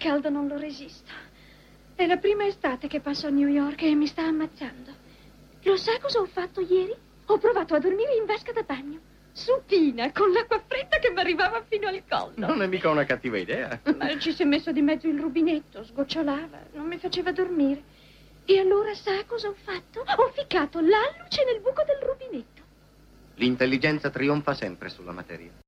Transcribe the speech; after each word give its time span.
caldo 0.00 0.30
non 0.30 0.48
lo 0.48 0.56
resisto. 0.56 1.12
È 1.94 2.06
la 2.06 2.16
prima 2.16 2.46
estate 2.46 2.88
che 2.88 3.00
passo 3.00 3.26
a 3.26 3.30
New 3.30 3.46
York 3.46 3.82
e 3.82 3.94
mi 3.94 4.06
sta 4.06 4.22
ammazzando. 4.22 4.90
Lo 5.62 5.76
sa 5.76 6.00
cosa 6.00 6.20
ho 6.20 6.26
fatto 6.26 6.62
ieri? 6.62 6.96
Ho 7.26 7.38
provato 7.38 7.74
a 7.74 7.78
dormire 7.78 8.14
in 8.14 8.24
vasca 8.24 8.50
da 8.50 8.62
bagno. 8.62 8.98
Supina, 9.32 10.10
con 10.10 10.32
l'acqua 10.32 10.62
fredda 10.66 10.98
che 10.98 11.10
mi 11.10 11.20
arrivava 11.20 11.62
fino 11.68 11.86
al 11.86 12.02
collo. 12.08 12.32
Non 12.34 12.62
è 12.62 12.66
mica 12.66 12.88
una 12.88 13.04
cattiva 13.04 13.36
idea. 13.36 13.78
Ma 13.96 14.18
ci 14.18 14.32
si 14.32 14.42
è 14.42 14.46
messo 14.46 14.72
di 14.72 14.80
mezzo 14.80 15.06
il 15.06 15.20
rubinetto, 15.20 15.84
sgocciolava, 15.84 16.68
non 16.72 16.86
mi 16.86 16.96
faceva 16.96 17.30
dormire. 17.30 17.82
E 18.46 18.58
allora 18.58 18.94
sa 18.94 19.22
cosa 19.26 19.48
ho 19.48 19.54
fatto? 19.62 20.00
Ho 20.00 20.30
ficcato 20.30 20.80
l'alluce 20.80 21.44
nel 21.44 21.60
buco 21.60 21.84
del 21.84 22.00
rubinetto. 22.00 22.62
L'intelligenza 23.34 24.08
trionfa 24.08 24.54
sempre 24.54 24.88
sulla 24.88 25.12
materia. 25.12 25.59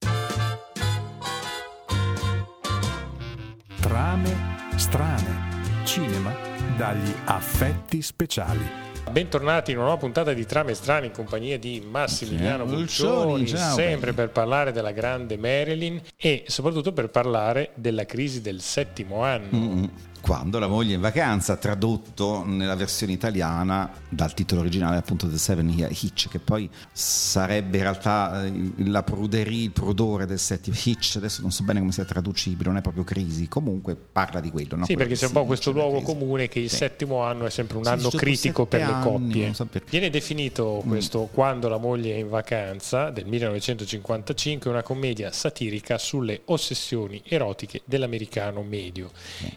Trame 3.93 4.34
strane. 4.77 5.84
Cinema 5.84 6.34
dagli 6.78 7.12
affetti 7.27 8.01
speciali. 8.01 8.66
Bentornati 9.10 9.73
in 9.73 9.77
una 9.77 9.88
nuova 9.88 10.01
puntata 10.01 10.32
di 10.32 10.46
Trame 10.46 10.73
Strane 10.73 11.05
in 11.05 11.12
compagnia 11.12 11.59
di 11.59 11.87
Massimiliano 11.87 12.65
Buccioni, 12.65 13.46
ciao, 13.46 13.74
sempre 13.74 14.15
per 14.15 14.30
parlare 14.30 14.73
della 14.73 14.92
grande 14.92 15.37
Marilyn 15.37 16.01
e 16.16 16.45
soprattutto 16.46 16.95
per 16.95 17.10
parlare 17.10 17.73
della 17.74 18.06
crisi 18.06 18.41
del 18.41 18.62
settimo 18.62 19.24
anno. 19.24 19.59
Mm, 19.59 19.84
Quando 20.22 20.60
la 20.60 20.68
moglie 20.68 20.92
è 20.92 20.94
in 20.94 21.00
vacanza, 21.00 21.56
tradotto 21.56 22.44
nella 22.46 22.76
versione 22.76 23.12
italiana 23.12 23.90
dal 24.08 24.32
titolo 24.34 24.60
originale 24.60 24.96
appunto 24.96 25.28
The 25.28 25.36
Seven 25.36 25.68
Hitch, 25.68 26.28
che 26.28 26.38
poi 26.38 26.70
sarebbe 26.92 27.78
in 27.78 27.82
realtà 27.82 28.45
eh, 28.45 28.72
la 28.86 29.02
pruderie, 29.02 29.64
il 29.64 29.72
prudore 29.72 30.24
del 30.26 30.38
settimo 30.38 30.76
Hitch, 30.80 31.16
adesso 31.16 31.42
non 31.42 31.50
so 31.50 31.64
bene 31.64 31.80
come 31.80 31.90
sia 31.90 32.04
traducibile, 32.04 32.68
non 32.68 32.78
è 32.78 32.82
proprio 32.82 33.02
crisi, 33.02 33.48
comunque 33.48 33.96
parla 33.96 34.38
di 34.38 34.50
quello. 34.52 34.76
No? 34.76 34.84
Sì, 34.84 34.95
Quello 34.95 35.08
perché 35.08 35.20
c'è 35.20 35.26
un 35.26 35.32
po' 35.32 35.45
questo 35.45 35.72
luogo 35.72 36.00
comune 36.02 36.46
che 36.46 36.60
il 36.60 36.70
Sì. 36.70 36.76
settimo 36.76 37.23
anno 37.23 37.45
è 37.46 37.50
sempre 37.50 37.78
un 37.78 37.84
Sì, 37.84 37.90
anno 37.90 38.09
critico 38.10 38.64
per 38.66 38.79
sette 38.80 38.92
le 38.92 38.98
anni, 38.98 39.10
coppie. 39.10 39.54
so. 39.54 39.68
Viene 39.90 40.09
definito 40.10 40.82
questo 40.86 41.29
Quando 41.32 41.68
la 41.68 41.79
moglie 41.79 42.14
è 42.14 42.18
in 42.18 42.29
vacanza 42.29 43.10
del 43.10 43.26
1955 43.26 44.70
una 44.70 44.82
commedia 44.82 45.32
satirica 45.32 45.98
sulle 45.98 46.42
ossessioni 46.46 47.20
erotiche 47.26 47.82
dell'americano 47.84 48.62
medio. 48.62 49.10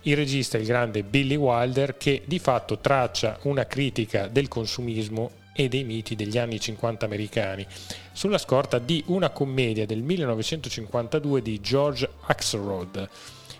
Il 0.03 0.15
regista 0.15 0.54
è 0.55 0.59
il 0.59 0.65
grande 0.65 1.03
Billy 1.03 1.35
Wilder 1.35 1.97
che 1.97 2.23
di 2.25 2.39
fatto 2.39 2.79
traccia 2.79 3.37
una 3.43 3.65
critica 3.65 4.27
del 4.27 4.47
consumismo 4.47 5.43
e 5.53 5.69
dei 5.69 5.83
miti 5.83 6.15
degli 6.15 6.37
anni 6.37 6.59
50 6.59 7.05
americani, 7.05 7.65
sulla 8.11 8.37
scorta 8.37 8.77
di 8.77 9.03
una 9.07 9.29
commedia 9.29 9.85
del 9.85 10.01
1952 10.01 11.41
di 11.41 11.61
George 11.61 12.09
Axelrod, 12.25 13.09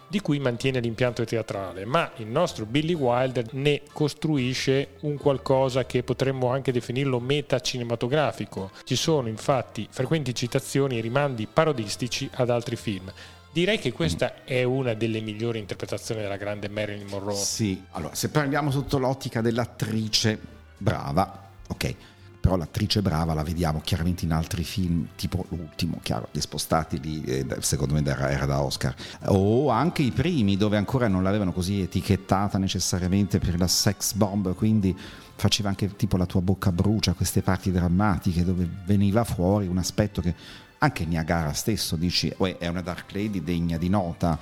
di 0.07 0.19
cui 0.19 0.39
mantiene 0.39 0.79
l'impianto 0.79 1.23
teatrale, 1.23 1.85
ma 1.85 2.11
il 2.17 2.27
nostro 2.27 2.65
Billy 2.65 2.93
Wilder 2.93 3.53
ne 3.53 3.81
costruisce 3.91 4.89
un 5.01 5.17
qualcosa 5.17 5.85
che 5.85 6.03
potremmo 6.03 6.49
anche 6.49 6.71
definirlo 6.71 7.19
metacinematografico. 7.19 8.71
Ci 8.83 8.95
sono 8.95 9.29
infatti 9.29 9.87
frequenti 9.89 10.35
citazioni 10.35 10.97
e 10.97 11.01
rimandi 11.01 11.47
parodistici 11.51 12.29
ad 12.33 12.49
altri 12.49 12.75
film. 12.75 13.11
Direi 13.55 13.79
che 13.79 13.93
questa 13.93 14.43
è 14.43 14.63
una 14.63 14.95
delle 14.95 15.21
migliori 15.21 15.59
interpretazioni 15.59 16.19
della 16.19 16.35
grande 16.35 16.67
Marilyn 16.67 17.07
Monroe. 17.07 17.37
Sì, 17.37 17.81
allora 17.91 18.13
se 18.13 18.27
parliamo 18.27 18.69
sotto 18.69 18.97
l'ottica 18.97 19.39
dell'attrice 19.39 20.37
brava, 20.77 21.47
ok, 21.69 21.95
però 22.41 22.57
l'attrice 22.57 23.01
brava 23.01 23.33
la 23.33 23.43
vediamo 23.43 23.79
chiaramente 23.81 24.25
in 24.25 24.33
altri 24.33 24.65
film, 24.65 25.07
tipo 25.15 25.45
l'ultimo, 25.47 26.01
chiaro, 26.03 26.27
li 26.31 26.41
spostati 26.41 26.99
lì, 26.99 27.23
eh, 27.23 27.45
secondo 27.59 27.93
me 27.93 28.03
era 28.03 28.45
da 28.45 28.61
Oscar, 28.61 28.93
o 29.27 29.69
anche 29.69 30.01
i 30.01 30.11
primi 30.11 30.57
dove 30.57 30.75
ancora 30.75 31.07
non 31.07 31.23
l'avevano 31.23 31.53
così 31.53 31.79
etichettata 31.79 32.57
necessariamente 32.57 33.39
per 33.39 33.57
la 33.57 33.67
sex 33.67 34.15
bomb, 34.15 34.53
quindi 34.53 34.93
faceva 35.37 35.69
anche 35.69 35.95
tipo 35.95 36.17
la 36.17 36.25
tua 36.25 36.41
bocca 36.41 36.73
brucia, 36.73 37.13
queste 37.13 37.41
parti 37.41 37.71
drammatiche 37.71 38.43
dove 38.43 38.67
veniva 38.83 39.23
fuori 39.23 39.67
un 39.67 39.77
aspetto 39.77 40.19
che 40.19 40.63
anche 40.85 41.05
Niagara 41.05 41.51
stesso 41.53 41.95
dici, 41.95 42.33
"Uè, 42.37 42.57
è 42.57 42.67
una 42.67 42.81
Dark 42.81 43.11
Lady 43.11 43.43
degna 43.43 43.77
di 43.77 43.89
nota, 43.89 44.37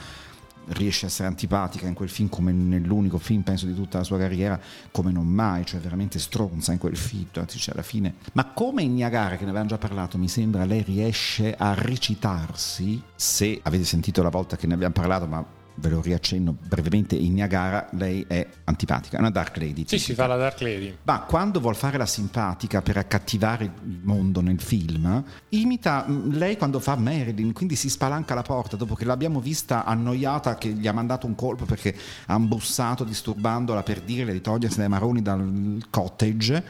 riesce 0.68 1.06
a 1.06 1.10
essere 1.10 1.28
antipatica 1.28 1.88
in 1.88 1.94
quel 1.94 2.10
film 2.10 2.30
come 2.30 2.52
nell'unico 2.52 3.18
film 3.18 3.42
penso 3.42 3.66
di 3.66 3.76
tutta 3.76 3.98
la 3.98 4.04
sua 4.04 4.18
carriera 4.18 4.58
come 4.92 5.12
non 5.12 5.28
mai 5.28 5.66
cioè 5.66 5.82
veramente 5.82 6.20
stronza 6.20 6.72
in 6.72 6.78
quel 6.78 6.96
film. 6.96 7.28
Cioè, 7.32 7.46
alla 7.74 7.82
fine 7.82 8.16
ma 8.34 8.46
come 8.46 8.82
in 8.84 8.94
Niagara 8.94 9.36
che 9.36 9.44
ne 9.44 9.50
avevamo 9.50 9.70
già 9.70 9.78
parlato 9.78 10.18
mi 10.18 10.28
sembra 10.30 10.66
lei 10.66 10.82
riesce 10.82 11.54
a 11.54 11.74
recitarsi? 11.74 13.02
Se 13.16 13.60
avete 13.64 13.84
sentito 13.84 14.24
la 14.24 14.30
volta 14.30 14.56
che 14.56 14.68
ne 14.68 14.74
abbiamo 14.74 14.94
parlato 14.94 15.28
ma 15.28 15.46
ve 15.76 15.90
lo 15.90 16.02
riaccenno 16.02 16.56
brevemente 16.68 17.16
in 17.16 17.34
Niagara 17.34 17.88
lei 17.92 18.26
è 18.28 18.48
antipatica 18.66 19.18
è 19.18 19.20
una 19.20 19.30
dark 19.30 19.58
lady 19.58 19.84
Sì, 19.88 19.98
si 20.00 20.14
fa 20.14 20.28
la 20.28 20.36
Dark 20.36 20.62
Lady. 20.62 20.96
Ma 21.04 21.22
quando 21.22 21.60
vuol 21.60 21.76
fare 21.76 21.98
la 21.98 22.06
simpatica 22.06 22.82
per 22.82 22.98
accattivare 22.98 23.66
il 23.66 24.00
mondo 24.04 24.42
nel 24.42 24.60
film, 24.60 25.24
imita 25.50 26.06
mh, 26.08 26.38
lei 26.38 26.58
quando 26.58 26.80
fa 26.80 26.96
Marilyn, 26.96 27.54
quindi 27.54 27.76
si 27.76 27.90
spalanca 27.90 28.34
la 28.34 28.42
porta 28.42 28.76
dopo 28.76 28.96
che 28.96 29.06
l'abbiamo 29.06 29.40
vista 29.40 29.86
annoiata 29.86 30.58
che 30.58 30.70
gli 30.70 30.88
ha 30.88 30.94
mandato 30.94 31.28
un 31.28 31.36
colpo 31.36 31.66
perché 31.66 31.96
ha 32.28 32.36
imbussato 32.36 33.04
disturbandola 33.04 33.84
per 33.84 34.02
dirle 34.02 34.34
di 34.34 34.42
togliersi 34.42 34.78
dai 34.78 34.90
maroni 34.90 35.22
dal 35.22 35.84
cottage. 35.90 36.64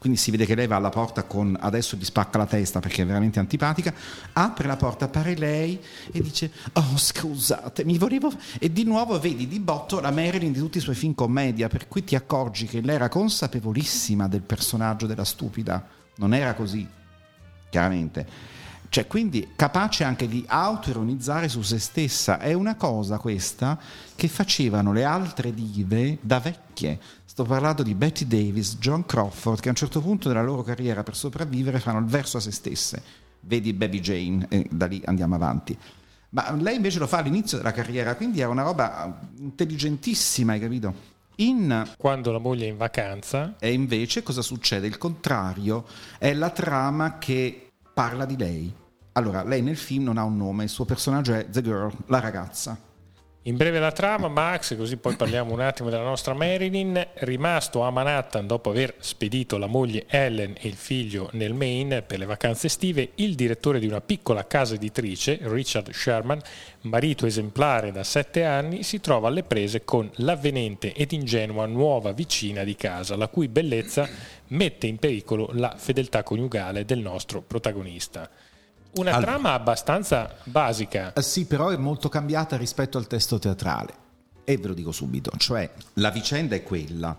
Quindi 0.00 0.18
si 0.18 0.30
vede 0.30 0.46
che 0.46 0.54
lei 0.54 0.66
va 0.66 0.76
alla 0.76 0.88
porta 0.88 1.24
con 1.24 1.54
adesso 1.60 1.94
gli 1.94 2.06
spacca 2.06 2.38
la 2.38 2.46
testa 2.46 2.80
perché 2.80 3.02
è 3.02 3.06
veramente 3.06 3.38
antipatica. 3.38 3.92
Apre 4.32 4.66
la 4.66 4.76
porta, 4.76 5.04
appare 5.04 5.36
lei 5.36 5.78
e 6.10 6.22
dice: 6.22 6.50
Oh, 6.72 6.96
scusate, 6.96 7.84
mi 7.84 7.98
volevo. 7.98 8.32
E 8.58 8.72
di 8.72 8.84
nuovo 8.84 9.20
vedi 9.20 9.46
di 9.46 9.60
botto 9.60 10.00
la 10.00 10.10
Marilyn 10.10 10.52
di 10.52 10.58
tutti 10.58 10.78
i 10.78 10.80
suoi 10.80 10.94
film 10.94 11.14
commedia, 11.14 11.68
per 11.68 11.86
cui 11.86 12.02
ti 12.02 12.14
accorgi 12.14 12.64
che 12.64 12.80
lei 12.80 12.94
era 12.94 13.10
consapevolissima 13.10 14.26
del 14.26 14.40
personaggio 14.40 15.04
della 15.04 15.24
stupida. 15.24 15.86
Non 16.16 16.32
era 16.32 16.54
così, 16.54 16.88
chiaramente. 17.68 18.26
Cioè, 18.90 19.06
quindi 19.06 19.52
capace 19.54 20.02
anche 20.02 20.26
di 20.26 20.44
autoironizzare 20.48 21.48
su 21.48 21.62
se 21.62 21.78
stessa. 21.78 22.40
È 22.40 22.52
una 22.54 22.74
cosa 22.74 23.18
questa 23.18 23.78
che 24.16 24.26
facevano 24.26 24.92
le 24.92 25.04
altre 25.04 25.54
dive 25.54 26.18
da 26.20 26.40
vecchie. 26.40 26.98
Sto 27.24 27.44
parlando 27.44 27.84
di 27.84 27.94
Betty 27.94 28.26
Davis, 28.26 28.78
John 28.78 29.06
Crawford, 29.06 29.60
che 29.60 29.68
a 29.68 29.70
un 29.70 29.76
certo 29.76 30.00
punto 30.00 30.26
della 30.26 30.42
loro 30.42 30.62
carriera 30.62 31.04
per 31.04 31.14
sopravvivere 31.14 31.78
fanno 31.78 32.00
il 32.00 32.06
verso 32.06 32.38
a 32.38 32.40
se 32.40 32.50
stesse. 32.50 33.00
Vedi 33.42 33.72
Baby 33.72 34.00
Jane, 34.00 34.46
e 34.48 34.66
da 34.68 34.86
lì 34.86 35.00
andiamo 35.04 35.36
avanti. 35.36 35.78
Ma 36.30 36.50
lei 36.50 36.74
invece 36.74 36.98
lo 36.98 37.06
fa 37.06 37.18
all'inizio 37.18 37.58
della 37.58 37.70
carriera, 37.70 38.16
quindi 38.16 38.40
è 38.40 38.46
una 38.46 38.64
roba 38.64 39.20
intelligentissima, 39.38 40.54
hai 40.54 40.60
capito? 40.60 40.94
In 41.36 41.92
Quando 41.96 42.32
la 42.32 42.38
moglie 42.38 42.66
è 42.66 42.70
in 42.70 42.76
vacanza, 42.76 43.54
e 43.60 43.72
invece 43.72 44.24
cosa 44.24 44.42
succede? 44.42 44.88
Il 44.88 44.98
contrario, 44.98 45.86
è 46.18 46.34
la 46.34 46.50
trama 46.50 47.18
che 47.18 47.70
parla 47.94 48.24
di 48.24 48.36
lei. 48.36 48.78
Allora, 49.12 49.42
lei 49.42 49.60
nel 49.62 49.76
film 49.76 50.04
non 50.04 50.18
ha 50.18 50.24
un 50.24 50.36
nome, 50.36 50.64
il 50.64 50.70
suo 50.70 50.84
personaggio 50.84 51.34
è 51.34 51.48
The 51.48 51.62
Girl, 51.62 51.92
la 52.06 52.20
ragazza. 52.20 52.78
In 53.44 53.56
breve 53.56 53.78
la 53.78 53.90
trama, 53.90 54.28
Max, 54.28 54.76
così 54.76 54.98
poi 54.98 55.16
parliamo 55.16 55.54
un 55.54 55.60
attimo 55.60 55.88
della 55.88 56.04
nostra 56.04 56.34
Marilyn, 56.34 57.08
rimasto 57.20 57.80
a 57.80 57.90
Manhattan 57.90 58.46
dopo 58.46 58.68
aver 58.68 58.96
spedito 58.98 59.56
la 59.56 59.66
moglie 59.66 60.04
Ellen 60.08 60.54
e 60.60 60.68
il 60.68 60.74
figlio 60.74 61.30
nel 61.32 61.54
Maine 61.54 62.02
per 62.02 62.18
le 62.18 62.26
vacanze 62.26 62.66
estive, 62.66 63.12
il 63.14 63.34
direttore 63.36 63.80
di 63.80 63.86
una 63.86 64.02
piccola 64.02 64.46
casa 64.46 64.74
editrice, 64.74 65.38
Richard 65.40 65.90
Sherman, 65.90 66.38
marito 66.82 67.24
esemplare 67.24 67.92
da 67.92 68.04
sette 68.04 68.44
anni, 68.44 68.82
si 68.82 69.00
trova 69.00 69.28
alle 69.28 69.42
prese 69.42 69.84
con 69.84 70.10
l'avvenente 70.16 70.92
ed 70.92 71.12
ingenua 71.12 71.64
nuova 71.64 72.12
vicina 72.12 72.62
di 72.62 72.76
casa, 72.76 73.16
la 73.16 73.28
cui 73.28 73.48
bellezza 73.48 74.06
mette 74.48 74.86
in 74.86 74.98
pericolo 74.98 75.48
la 75.54 75.74
fedeltà 75.78 76.22
coniugale 76.22 76.84
del 76.84 76.98
nostro 76.98 77.40
protagonista. 77.40 78.28
Una 78.92 79.12
Allora. 79.12 79.32
trama 79.32 79.52
abbastanza 79.52 80.34
basica. 80.44 81.12
Eh 81.12 81.22
Sì, 81.22 81.46
però 81.46 81.68
è 81.68 81.76
molto 81.76 82.08
cambiata 82.08 82.56
rispetto 82.56 82.98
al 82.98 83.06
testo 83.06 83.38
teatrale. 83.38 83.94
E 84.44 84.56
ve 84.56 84.68
lo 84.68 84.74
dico 84.74 84.90
subito, 84.90 85.30
cioè 85.36 85.70
la 85.94 86.10
vicenda 86.10 86.56
è 86.56 86.62
quella. 86.62 87.16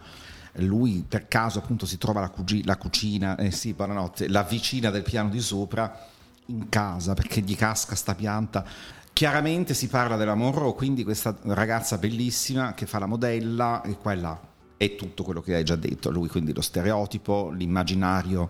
Lui 0.55 1.05
per 1.07 1.29
caso 1.29 1.59
appunto 1.59 1.85
si 1.85 1.97
trova 1.97 2.19
la, 2.19 2.29
cugi- 2.29 2.65
la 2.65 2.75
cucina, 2.75 3.37
eh 3.37 3.51
sì, 3.51 3.71
buonanotte, 3.71 4.27
la 4.27 4.43
vicina 4.43 4.89
del 4.89 5.03
piano 5.03 5.29
di 5.29 5.39
sopra 5.39 6.07
in 6.47 6.67
casa 6.67 7.13
perché 7.13 7.39
gli 7.39 7.55
casca 7.55 7.95
sta 7.95 8.15
pianta. 8.15 8.65
Chiaramente 9.13 9.73
si 9.73 9.87
parla 9.87 10.17
della 10.17 10.35
Monroe, 10.35 10.73
quindi 10.73 11.05
questa 11.05 11.37
ragazza 11.43 11.97
bellissima 11.97 12.73
che 12.73 12.85
fa 12.85 12.99
la 12.99 13.05
modella 13.05 13.81
e 13.83 13.95
qua 13.97 14.11
e 14.11 14.15
là. 14.15 14.39
È 14.75 14.95
tutto 14.95 15.23
quello 15.23 15.41
che 15.41 15.55
hai 15.55 15.63
già 15.63 15.75
detto, 15.77 16.09
lui 16.11 16.27
quindi 16.27 16.53
lo 16.53 16.61
stereotipo, 16.61 17.49
l'immaginario 17.51 18.49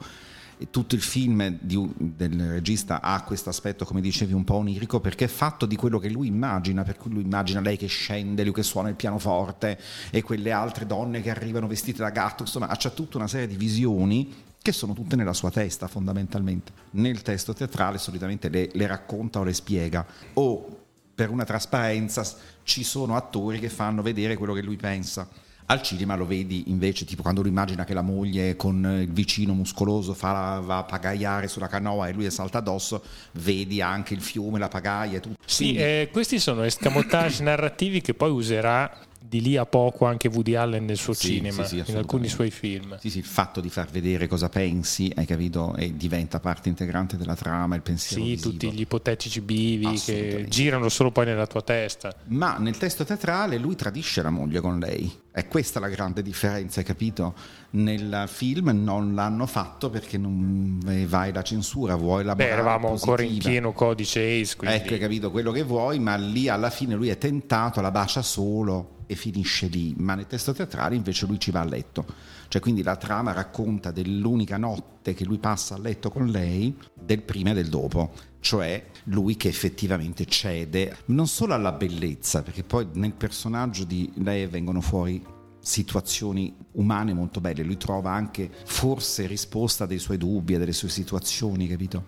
tutto 0.69 0.95
il 0.95 1.01
film 1.01 1.57
di- 1.59 1.93
del 1.95 2.51
regista 2.51 3.01
ha 3.01 3.23
questo 3.23 3.49
aspetto, 3.49 3.85
come 3.85 4.01
dicevi, 4.01 4.33
un 4.33 4.43
po' 4.43 4.55
onirico 4.55 4.99
perché 4.99 5.25
è 5.25 5.29
fatto 5.29 5.65
di 5.65 5.75
quello 5.75 5.97
che 5.99 6.09
lui 6.09 6.27
immagina, 6.27 6.83
per 6.83 6.97
cui 6.97 7.11
lui 7.11 7.23
immagina 7.23 7.59
lei 7.61 7.77
che 7.77 7.87
scende, 7.87 8.43
lui 8.43 8.53
che 8.53 8.63
suona 8.63 8.89
il 8.89 8.95
pianoforte 8.95 9.79
e 10.11 10.21
quelle 10.21 10.51
altre 10.51 10.85
donne 10.85 11.21
che 11.21 11.29
arrivano 11.29 11.67
vestite 11.67 12.01
da 12.01 12.09
gatto, 12.09 12.43
insomma, 12.43 12.67
ha 12.67 12.75
tutta 12.75 13.17
una 13.17 13.27
serie 13.27 13.47
di 13.47 13.55
visioni 13.55 14.33
che 14.61 14.71
sono 14.71 14.93
tutte 14.93 15.15
nella 15.15 15.33
sua 15.33 15.49
testa 15.49 15.87
fondamentalmente. 15.87 16.71
Nel 16.91 17.21
testo 17.21 17.53
teatrale 17.53 17.97
solitamente 17.97 18.49
le, 18.49 18.69
le 18.73 18.85
racconta 18.85 19.39
o 19.39 19.43
le 19.43 19.53
spiega 19.53 20.05
o 20.33 20.79
per 21.13 21.29
una 21.29 21.43
trasparenza 21.43 22.25
ci 22.63 22.83
sono 22.83 23.15
attori 23.15 23.59
che 23.59 23.69
fanno 23.69 24.01
vedere 24.01 24.35
quello 24.37 24.53
che 24.53 24.61
lui 24.61 24.75
pensa. 24.75 25.27
Al 25.71 25.81
cinema 25.81 26.15
lo 26.15 26.25
vedi 26.25 26.65
invece, 26.68 27.06
tipo 27.06 27.21
quando 27.21 27.39
lui 27.39 27.50
immagina 27.50 27.85
che 27.85 27.94
la 27.94 28.01
moglie 28.01 28.57
con 28.57 28.83
il 29.01 29.09
vicino 29.09 29.53
muscoloso 29.53 30.13
fa, 30.13 30.59
va 30.59 30.79
a 30.79 30.83
pagaiare 30.83 31.47
sulla 31.47 31.68
canoa 31.68 32.09
e 32.09 32.12
lui 32.12 32.29
salta 32.29 32.57
addosso, 32.57 33.01
vedi 33.35 33.81
anche 33.81 34.13
il 34.13 34.19
fiume, 34.21 34.59
la 34.59 34.68
pagaia 34.68 35.18
e 35.18 35.19
tutto. 35.21 35.38
Sì, 35.45 35.75
eh, 35.75 36.09
questi 36.12 36.39
sono 36.39 36.63
escamotage 36.63 37.41
narrativi 37.44 38.01
che 38.01 38.13
poi 38.13 38.31
userà 38.31 39.00
di 39.18 39.39
lì 39.39 39.56
a 39.56 39.65
poco 39.65 40.06
anche 40.06 40.27
Woody 40.27 40.56
Allen 40.56 40.83
nel 40.83 40.97
suo 40.97 41.13
Sì, 41.13 41.35
cinema, 41.35 41.63
sì, 41.63 41.81
sì, 41.85 41.91
in 41.91 41.95
alcuni 41.95 42.27
suoi 42.27 42.51
film. 42.51 42.97
Sì, 43.00 43.09
sì, 43.09 43.19
il 43.19 43.24
fatto 43.24 43.62
di 43.62 43.69
far 43.69 43.89
vedere 43.89 44.27
cosa 44.27 44.50
pensi, 44.50 45.09
hai 45.15 45.25
capito, 45.25 45.74
e 45.77 45.95
diventa 45.95 46.41
parte 46.41 46.67
integrante 46.67 47.15
della 47.15 47.35
trama, 47.35 47.75
il 47.75 47.81
pensiero 47.81 48.24
Sì, 48.25 48.31
visivo. 48.31 48.50
tutti 48.51 48.71
gli 48.74 48.81
ipotetici 48.81 49.39
bivi 49.39 49.97
che 50.01 50.47
girano 50.50 50.89
solo 50.89 51.12
poi 51.12 51.27
nella 51.27 51.47
tua 51.47 51.62
testa. 51.62 52.13
Ma 52.25 52.57
nel 52.57 52.77
testo 52.77 53.06
teatrale 53.06 53.57
lui 53.57 53.75
tradisce 53.75 54.21
la 54.21 54.31
moglie 54.31 54.59
con 54.59 54.77
lei. 54.77 55.20
È 55.33 55.47
questa 55.47 55.79
la 55.79 55.87
grande 55.87 56.21
differenza, 56.21 56.81
hai 56.81 56.85
capito? 56.85 57.33
Nel 57.71 58.25
film 58.27 58.69
non 58.83 59.15
l'hanno 59.15 59.45
fatto 59.45 59.89
perché 59.89 60.17
non 60.17 60.77
vai 61.07 61.31
la 61.31 61.41
censura, 61.41 61.95
vuoi 61.95 62.25
la 62.25 62.35
Beh, 62.35 62.49
eravamo 62.49 62.89
ancora 62.89 63.23
in 63.23 63.37
pieno 63.37 63.71
codice 63.71 64.19
ACE, 64.19 64.57
quindi 64.57 64.75
Ecco, 64.75 64.93
hai 64.93 64.99
capito 64.99 65.31
quello 65.31 65.53
che 65.53 65.63
vuoi, 65.63 65.99
ma 65.99 66.15
lì 66.15 66.49
alla 66.49 66.69
fine 66.69 66.95
lui 66.95 67.07
è 67.07 67.17
tentato, 67.17 67.79
la 67.79 67.91
bacia 67.91 68.21
solo 68.21 69.03
e 69.07 69.15
finisce 69.15 69.67
lì. 69.67 69.93
Ma 69.97 70.15
nel 70.15 70.27
testo 70.27 70.51
teatrale 70.51 70.95
invece 70.95 71.25
lui 71.25 71.39
ci 71.39 71.51
va 71.51 71.61
a 71.61 71.65
letto. 71.65 72.05
Cioè, 72.51 72.59
quindi 72.59 72.83
la 72.83 72.98
trama 72.98 73.31
racconta 73.31 73.92
dell'unica 73.92 74.57
notte 74.57 75.13
che 75.13 75.24
lui 75.24 75.38
passa 75.38 75.75
a 75.75 75.77
letto 75.77 76.12
con 76.12 76.27
lei, 76.27 76.77
del 76.94 77.21
prima 77.21 77.51
e 77.51 77.53
del 77.53 77.69
dopo. 77.69 78.12
Cioè 78.42 78.88
lui 79.06 79.38
che 79.38 79.48
effettivamente 79.48 80.25
cede 80.25 80.98
non 81.06 81.27
solo 81.27 81.53
alla 81.53 81.71
bellezza, 81.71 82.44
perché 82.44 82.65
poi 82.65 82.89
nel 82.95 83.13
personaggio 83.13 83.86
di 83.86 84.12
lei 84.15 84.48
vengono 84.48 84.81
fuori 84.81 85.24
situazioni 85.62 86.53
umane 86.74 87.13
molto 87.13 87.39
belle, 87.39 87.63
lui 87.63 87.77
trova 87.77 88.12
anche 88.12 88.51
forse 88.65 89.27
risposta 89.27 89.86
dei 89.86 90.00
suoi 90.00 90.18
dubbi 90.18 90.57
delle 90.57 90.74
sue 90.74 90.89
situazioni, 90.89 91.69
capito? 91.69 92.03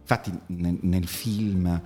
Infatti 0.00 0.32
nel, 0.46 0.78
nel 0.80 1.06
film, 1.06 1.82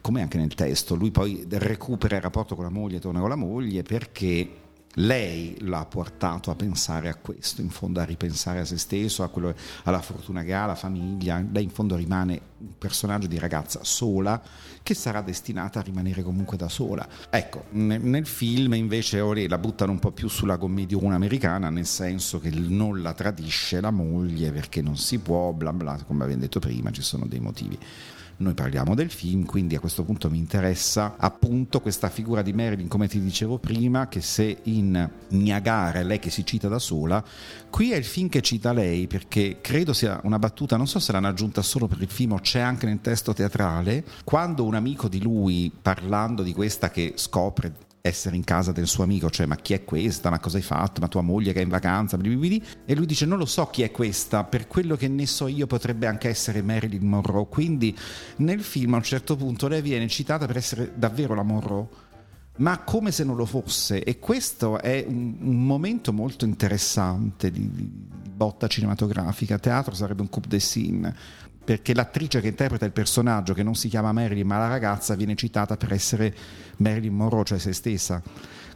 come 0.00 0.22
anche 0.22 0.38
nel 0.38 0.54
testo, 0.54 0.94
lui 0.94 1.10
poi 1.10 1.44
recupera 1.48 2.14
il 2.14 2.22
rapporto 2.22 2.54
con 2.54 2.62
la 2.62 2.70
moglie, 2.70 3.00
torna 3.00 3.18
con 3.18 3.30
la 3.30 3.34
moglie 3.34 3.82
perché 3.82 4.48
lei 4.94 5.56
l'ha 5.60 5.84
portato 5.84 6.50
a 6.50 6.54
pensare 6.54 7.08
a 7.08 7.14
questo, 7.14 7.60
in 7.60 7.70
fondo 7.70 8.00
a 8.00 8.04
ripensare 8.04 8.60
a 8.60 8.64
se 8.64 8.78
stesso, 8.78 9.22
a 9.22 9.28
quello- 9.28 9.54
alla 9.84 10.00
fortuna 10.00 10.42
che 10.42 10.54
ha, 10.54 10.64
alla 10.64 10.74
famiglia. 10.74 11.44
Lei 11.52 11.64
in 11.64 11.70
fondo 11.70 11.94
rimane 11.94 12.40
un 12.58 12.76
personaggio 12.76 13.28
di 13.28 13.38
ragazza 13.38 13.80
sola 13.82 14.40
che 14.82 14.94
sarà 14.94 15.20
destinata 15.20 15.78
a 15.78 15.82
rimanere 15.82 16.22
comunque 16.22 16.56
da 16.56 16.68
sola. 16.68 17.06
Ecco, 17.30 17.66
ne- 17.70 17.98
nel 17.98 18.26
film 18.26 18.74
invece 18.74 19.20
ora 19.20 19.40
la 19.46 19.58
buttano 19.58 19.92
un 19.92 19.98
po' 19.98 20.10
più 20.10 20.28
sulla 20.28 20.56
commediona 20.56 21.14
americana, 21.14 21.70
nel 21.70 21.86
senso 21.86 22.40
che 22.40 22.50
non 22.50 23.00
la 23.02 23.12
tradisce 23.12 23.80
la 23.80 23.90
moglie 23.90 24.50
perché 24.50 24.82
non 24.82 24.96
si 24.96 25.18
può, 25.18 25.52
bla 25.52 25.72
bla, 25.72 25.98
come 26.06 26.24
abbiamo 26.24 26.42
detto 26.42 26.58
prima, 26.58 26.90
ci 26.90 27.02
sono 27.02 27.26
dei 27.26 27.40
motivi. 27.40 27.78
Noi 28.40 28.54
parliamo 28.54 28.94
del 28.94 29.10
film, 29.10 29.44
quindi 29.44 29.74
a 29.74 29.80
questo 29.80 30.04
punto 30.04 30.30
mi 30.30 30.38
interessa 30.38 31.16
appunto 31.18 31.80
questa 31.80 32.08
figura 32.08 32.40
di 32.40 32.52
Marilyn, 32.52 32.86
come 32.86 33.08
ti 33.08 33.20
dicevo 33.20 33.58
prima, 33.58 34.06
che 34.06 34.20
se 34.20 34.58
in 34.64 35.10
Niagara 35.30 35.98
è 35.98 36.04
lei 36.04 36.20
che 36.20 36.30
si 36.30 36.46
cita 36.46 36.68
da 36.68 36.78
sola, 36.78 37.24
qui 37.68 37.90
è 37.90 37.96
il 37.96 38.04
film 38.04 38.28
che 38.28 38.40
cita 38.40 38.72
lei, 38.72 39.08
perché 39.08 39.58
credo 39.60 39.92
sia 39.92 40.20
una 40.22 40.38
battuta, 40.38 40.76
non 40.76 40.86
so 40.86 41.00
se 41.00 41.10
l'hanno 41.10 41.26
aggiunta 41.26 41.62
solo 41.62 41.88
per 41.88 42.00
il 42.00 42.08
film 42.08 42.32
o 42.32 42.38
c'è 42.38 42.60
anche 42.60 42.86
nel 42.86 43.00
testo 43.00 43.32
teatrale, 43.32 44.04
quando 44.22 44.64
un 44.64 44.76
amico 44.76 45.08
di 45.08 45.20
lui, 45.20 45.72
parlando 45.82 46.44
di 46.44 46.52
questa 46.52 46.90
che 46.90 47.14
scopre 47.16 47.86
essere 48.08 48.36
in 48.36 48.44
casa 48.44 48.72
del 48.72 48.86
suo 48.86 49.04
amico, 49.04 49.30
cioè 49.30 49.46
ma 49.46 49.56
chi 49.56 49.74
è 49.74 49.84
questa, 49.84 50.30
ma 50.30 50.38
cosa 50.38 50.56
hai 50.56 50.62
fatto, 50.62 51.00
ma 51.00 51.08
tua 51.08 51.22
moglie 51.22 51.52
che 51.52 51.60
è 51.60 51.62
in 51.62 51.68
vacanza, 51.68 52.16
e 52.16 52.94
lui 52.94 53.06
dice 53.06 53.26
non 53.26 53.38
lo 53.38 53.46
so 53.46 53.66
chi 53.66 53.82
è 53.82 53.90
questa, 53.90 54.44
per 54.44 54.66
quello 54.66 54.96
che 54.96 55.08
ne 55.08 55.26
so 55.26 55.46
io 55.46 55.66
potrebbe 55.66 56.06
anche 56.06 56.28
essere 56.28 56.62
Marilyn 56.62 57.06
Monroe, 57.06 57.46
quindi 57.48 57.96
nel 58.36 58.62
film 58.62 58.94
a 58.94 58.96
un 58.96 59.02
certo 59.02 59.36
punto 59.36 59.68
lei 59.68 59.82
viene 59.82 60.08
citata 60.08 60.46
per 60.46 60.56
essere 60.56 60.92
davvero 60.94 61.34
la 61.34 61.42
Monroe, 61.42 61.86
ma 62.58 62.78
come 62.78 63.12
se 63.12 63.22
non 63.22 63.36
lo 63.36 63.46
fosse, 63.46 64.02
e 64.02 64.18
questo 64.18 64.80
è 64.80 65.04
un, 65.06 65.36
un 65.40 65.66
momento 65.66 66.12
molto 66.12 66.44
interessante 66.44 67.50
di, 67.50 67.70
di- 67.70 67.90
di 68.22 68.30
botta 68.38 68.68
cinematografica, 68.68 69.58
teatro 69.58 69.94
sarebbe 69.94 70.22
un 70.22 70.28
coup 70.28 70.46
de 70.46 70.58
scene, 70.60 71.16
perché 71.68 71.92
l'attrice 71.92 72.40
che 72.40 72.46
interpreta 72.48 72.86
il 72.86 72.92
personaggio, 72.92 73.52
che 73.52 73.62
non 73.62 73.74
si 73.74 73.90
chiama 73.90 74.10
Marilyn 74.10 74.46
ma 74.46 74.56
la 74.56 74.68
ragazza, 74.68 75.14
viene 75.16 75.34
citata 75.34 75.76
per 75.76 75.92
essere 75.92 76.34
Marilyn 76.78 77.12
Monroe, 77.12 77.44
cioè 77.44 77.58
se 77.58 77.74
stessa. 77.74 78.22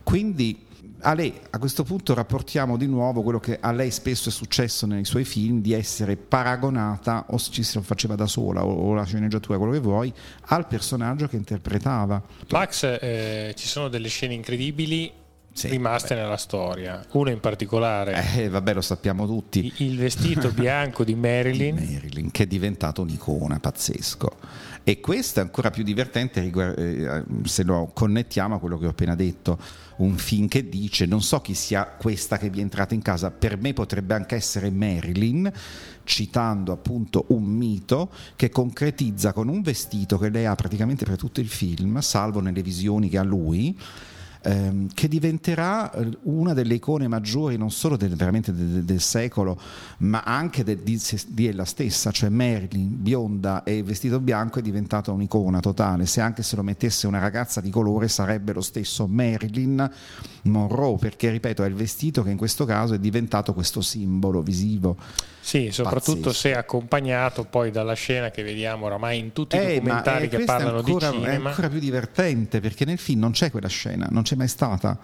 Quindi 0.02 0.66
a 0.98 1.14
lei 1.14 1.32
a 1.48 1.58
questo 1.58 1.84
punto 1.84 2.12
rapportiamo 2.12 2.76
di 2.76 2.86
nuovo 2.86 3.22
quello 3.22 3.40
che 3.40 3.56
a 3.58 3.72
lei 3.72 3.90
spesso 3.90 4.28
è 4.28 4.32
successo 4.32 4.84
nei 4.84 5.06
suoi 5.06 5.24
film 5.24 5.62
di 5.62 5.72
essere 5.72 6.16
paragonata 6.16 7.24
o 7.30 7.38
ci 7.38 7.62
si 7.62 7.80
faceva 7.80 8.14
da 8.14 8.26
sola 8.26 8.62
o, 8.62 8.92
la 8.92 9.04
sceneggiatura, 9.04 9.56
quello 9.56 9.72
che 9.72 9.80
vuoi, 9.80 10.12
al 10.48 10.66
personaggio 10.66 11.26
che 11.28 11.36
interpretava. 11.36 12.22
Max, 12.50 12.82
eh, 13.00 13.54
ci 13.56 13.68
sono 13.68 13.88
delle 13.88 14.08
scene 14.08 14.34
incredibili 14.34 15.10
Sì, 15.52 15.68
rimaste 15.68 16.14
nella 16.14 16.36
storia. 16.38 17.04
Una 17.12 17.30
in 17.30 17.40
particolare, 17.40 18.36
Eh, 18.36 18.48
vabbè, 18.48 18.74
lo 18.74 18.80
sappiamo 18.80 19.26
tutti. 19.26 19.70
il 19.78 19.98
vestito 19.98 20.50
bianco 20.54 21.04
di 21.04 21.14
Marilyn. 21.14 21.74
Marilyn, 21.74 22.30
che 22.30 22.44
è 22.44 22.46
diventato 22.46 23.02
un'icona 23.02 23.60
pazzesco. 23.60 24.30
E 24.84 24.98
questo 24.98 25.38
è 25.38 25.42
ancora 25.42 25.70
più 25.70 25.84
divertente 25.84 26.50
eh, 26.50 27.22
se 27.44 27.62
lo 27.62 27.90
connettiamo 27.92 28.56
a 28.56 28.58
quello 28.58 28.78
che 28.78 28.86
ho 28.86 28.90
appena 28.90 29.14
detto. 29.14 29.58
Un 29.96 30.16
film 30.16 30.48
che 30.48 30.68
dice: 30.68 31.06
Non 31.06 31.22
so 31.22 31.40
chi 31.40 31.54
sia 31.54 31.84
questa 31.86 32.38
che 32.38 32.48
vi 32.50 32.58
è 32.58 32.62
entrata 32.62 32.94
in 32.94 33.02
casa, 33.02 33.30
per 33.30 33.58
me 33.58 33.74
potrebbe 33.74 34.14
anche 34.14 34.34
essere 34.34 34.70
Marilyn, 34.70 35.52
citando 36.02 36.72
appunto 36.72 37.26
un 37.28 37.44
mito 37.44 38.10
che 38.34 38.48
concretizza 38.48 39.32
con 39.32 39.48
un 39.48 39.60
vestito 39.62 40.18
che 40.18 40.30
lei 40.30 40.46
ha 40.46 40.54
praticamente 40.56 41.04
per 41.04 41.16
tutto 41.16 41.40
il 41.40 41.48
film, 41.48 42.00
salvo 42.00 42.40
nelle 42.40 42.62
visioni 42.62 43.08
che 43.08 43.18
ha 43.18 43.22
lui 43.22 43.78
ehm, 44.42 44.88
che 44.92 45.08
diventerà 45.08 45.90
eh, 45.92 46.08
una 46.22 46.52
delle 46.52 46.74
icone 46.74 47.08
maggiori 47.08 47.56
non 47.56 47.70
solo 47.70 47.96
del, 47.96 48.14
veramente 48.16 48.52
del, 48.52 48.84
del 48.84 49.00
secolo, 49.00 49.58
ma 49.98 50.22
anche 50.22 50.64
de- 50.64 50.82
di, 50.82 51.00
di 51.28 51.46
ella 51.46 51.64
stessa, 51.64 52.10
cioè 52.10 52.28
Marilyn, 52.28 53.02
bionda 53.02 53.62
e 53.64 53.82
vestito 53.82 54.20
bianco 54.20 54.58
è 54.58 54.62
diventata 54.62 55.10
un'icona 55.12 55.60
totale, 55.60 56.06
se 56.06 56.20
anche 56.20 56.42
se 56.42 56.56
lo 56.56 56.62
mettesse 56.62 57.06
una 57.06 57.18
ragazza 57.18 57.60
di 57.60 57.70
colore 57.70 58.08
sarebbe 58.08 58.52
lo 58.52 58.60
stesso 58.60 59.06
Marilyn 59.06 59.90
Monroe, 60.42 60.96
perché 60.98 61.30
ripeto 61.30 61.62
è 61.62 61.66
il 61.68 61.74
vestito 61.74 62.22
che 62.22 62.30
in 62.30 62.36
questo 62.36 62.64
caso 62.64 62.94
è 62.94 62.98
diventato 62.98 63.54
questo 63.54 63.80
simbolo 63.80 64.42
visivo. 64.42 64.96
Sì, 65.44 65.70
soprattutto 65.72 66.28
Pazzesco. 66.28 66.32
se 66.32 66.54
accompagnato 66.56 67.44
poi 67.44 67.72
dalla 67.72 67.94
scena 67.94 68.30
che 68.30 68.44
vediamo 68.44 68.86
oramai 68.86 69.18
in 69.18 69.32
tutti 69.32 69.56
i 69.56 69.58
Eh, 69.58 69.62
ma 69.62 69.72
documentari 69.74 70.24
eh, 70.26 70.28
che 70.28 70.36
è 70.36 70.44
parlano 70.44 70.78
ancora, 70.78 71.10
di 71.10 71.16
È 71.16 71.20
cinema. 71.20 71.48
ancora 71.48 71.68
più 71.68 71.80
divertente 71.80 72.60
perché 72.60 72.84
nel 72.84 72.98
film 72.98 73.20
non 73.20 73.32
c'è 73.32 73.50
quella 73.50 73.66
scena, 73.66 74.06
non 74.10 74.22
c'è 74.22 74.31
mai 74.36 74.48
stata. 74.48 74.98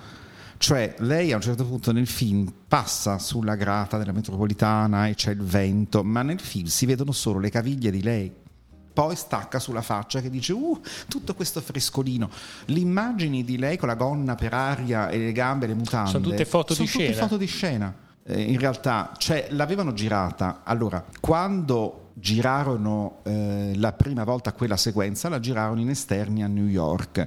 Cioè, 0.59 0.97
lei 0.99 1.33
a 1.33 1.37
un 1.37 1.43
certo 1.43 1.65
punto 1.65 1.93
nel 1.93 2.09
film 2.09 2.53
passa 2.67 3.19
sulla 3.19 3.55
grata 3.55 3.97
della 3.97 4.13
metropolitana 4.13 5.07
e 5.07 5.15
c'è 5.15 5.31
il 5.31 5.43
vento, 5.43 6.03
ma 6.03 6.23
nel 6.23 6.41
film 6.41 6.67
si 6.67 6.85
vedono 6.85 7.13
solo 7.13 7.39
le 7.39 7.49
caviglie 7.49 7.91
di 7.91 8.03
lei. 8.03 8.33
Poi 8.93 9.15
stacca 9.15 9.61
sulla 9.61 9.83
faccia 9.83 10.21
che 10.21 10.29
dice: 10.29 10.53
Uh, 10.53 10.81
tutto 11.07 11.35
questo 11.35 11.61
frescolino. 11.61 12.29
Le 12.65 12.81
immagini 12.81 13.45
di 13.45 13.57
lei 13.57 13.77
con 13.77 13.87
la 13.87 13.95
gonna 13.95 14.35
per 14.35 14.53
aria 14.53 15.09
e 15.09 15.19
le 15.19 15.31
gambe, 15.31 15.69
le 15.69 15.75
mutande. 15.75 16.11
Sono 16.11 16.25
tutte 16.25 16.45
foto 16.45 16.75
sono 16.75 16.87
di 16.87 16.93
tutte 16.93 17.05
scena. 17.05 17.23
foto 17.23 17.37
di 17.37 17.47
scena. 17.47 17.95
Eh, 18.31 18.43
in 18.43 18.59
realtà, 18.59 19.13
cioè, 19.17 19.49
l'avevano 19.51 19.95
girata. 19.95 20.61
Allora, 20.63 21.03
quando 21.19 22.11
girarono 22.13 23.21
eh, 23.23 23.73
la 23.77 23.93
prima 23.93 24.25
volta 24.25 24.53
quella 24.53 24.77
sequenza, 24.77 25.31
la 25.31 25.41
girarono 25.41 25.81
in 25.81 25.89
esterni 25.89 26.43
a 26.43 26.47
New 26.47 26.67
York. 26.67 27.27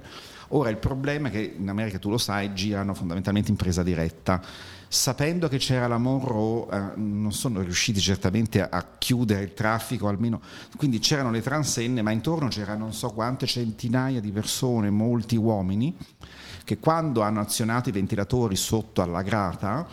Ora, 0.50 0.70
il 0.70 0.78
problema 0.78 1.30
è 1.30 1.32
che 1.32 1.56
in 1.58 1.70
America, 1.70 1.98
tu 1.98 2.12
lo 2.12 2.20
sai, 2.20 2.54
girano 2.54 2.94
fondamentalmente 2.94 3.50
in 3.50 3.58
presa 3.58 3.82
diretta. 3.82 4.42
Sapendo 4.88 5.48
che 5.48 5.58
c'era 5.58 5.88
la 5.88 5.98
Monroe, 5.98 6.68
eh, 6.72 6.98
non 6.98 7.32
sono 7.32 7.62
riusciti 7.62 8.00
certamente 8.00 8.62
a, 8.62 8.68
a 8.70 8.86
chiudere 9.00 9.42
il 9.42 9.54
traffico, 9.56 10.08
almeno 10.08 10.40
quindi 10.78 11.00
c'erano 11.00 11.32
le 11.32 11.42
transenne, 11.42 12.04
ma 12.04 12.12
intorno 12.12 12.48
c'erano 12.50 12.84
non 12.84 12.94
so 12.94 13.10
quante 13.10 13.48
centinaia 13.48 14.20
di 14.20 14.32
persone, 14.32 14.92
molti 14.92 15.36
uomini, 15.36 15.96
che 16.64 16.78
quando 16.78 17.22
hanno 17.22 17.40
azionato 17.40 17.90
i 17.90 17.94
ventilatori 17.94 18.56
sotto 18.56 19.02
alla 19.02 19.24
grata 19.24 19.88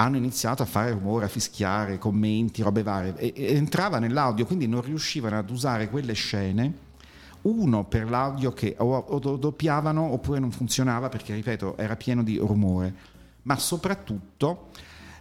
hanno 0.00 0.16
iniziato 0.16 0.62
a 0.62 0.66
fare 0.66 0.92
rumore, 0.92 1.24
a 1.24 1.28
fischiare, 1.28 1.98
commenti, 1.98 2.62
robe 2.62 2.82
varie. 2.82 3.16
E, 3.16 3.32
e 3.34 3.54
entrava 3.54 3.98
nell'audio, 3.98 4.46
quindi 4.46 4.68
non 4.68 4.80
riuscivano 4.80 5.36
ad 5.36 5.50
usare 5.50 5.90
quelle 5.90 6.12
scene. 6.12 6.86
Uno 7.42 7.84
per 7.84 8.08
l'audio 8.08 8.52
che 8.52 8.76
o, 8.78 8.96
o 8.96 9.18
do- 9.18 9.36
doppiavano 9.36 10.12
oppure 10.12 10.38
non 10.38 10.52
funzionava 10.52 11.08
perché, 11.08 11.34
ripeto, 11.34 11.76
era 11.76 11.96
pieno 11.96 12.22
di 12.22 12.36
rumore. 12.36 12.94
Ma 13.42 13.58
soprattutto 13.58 14.70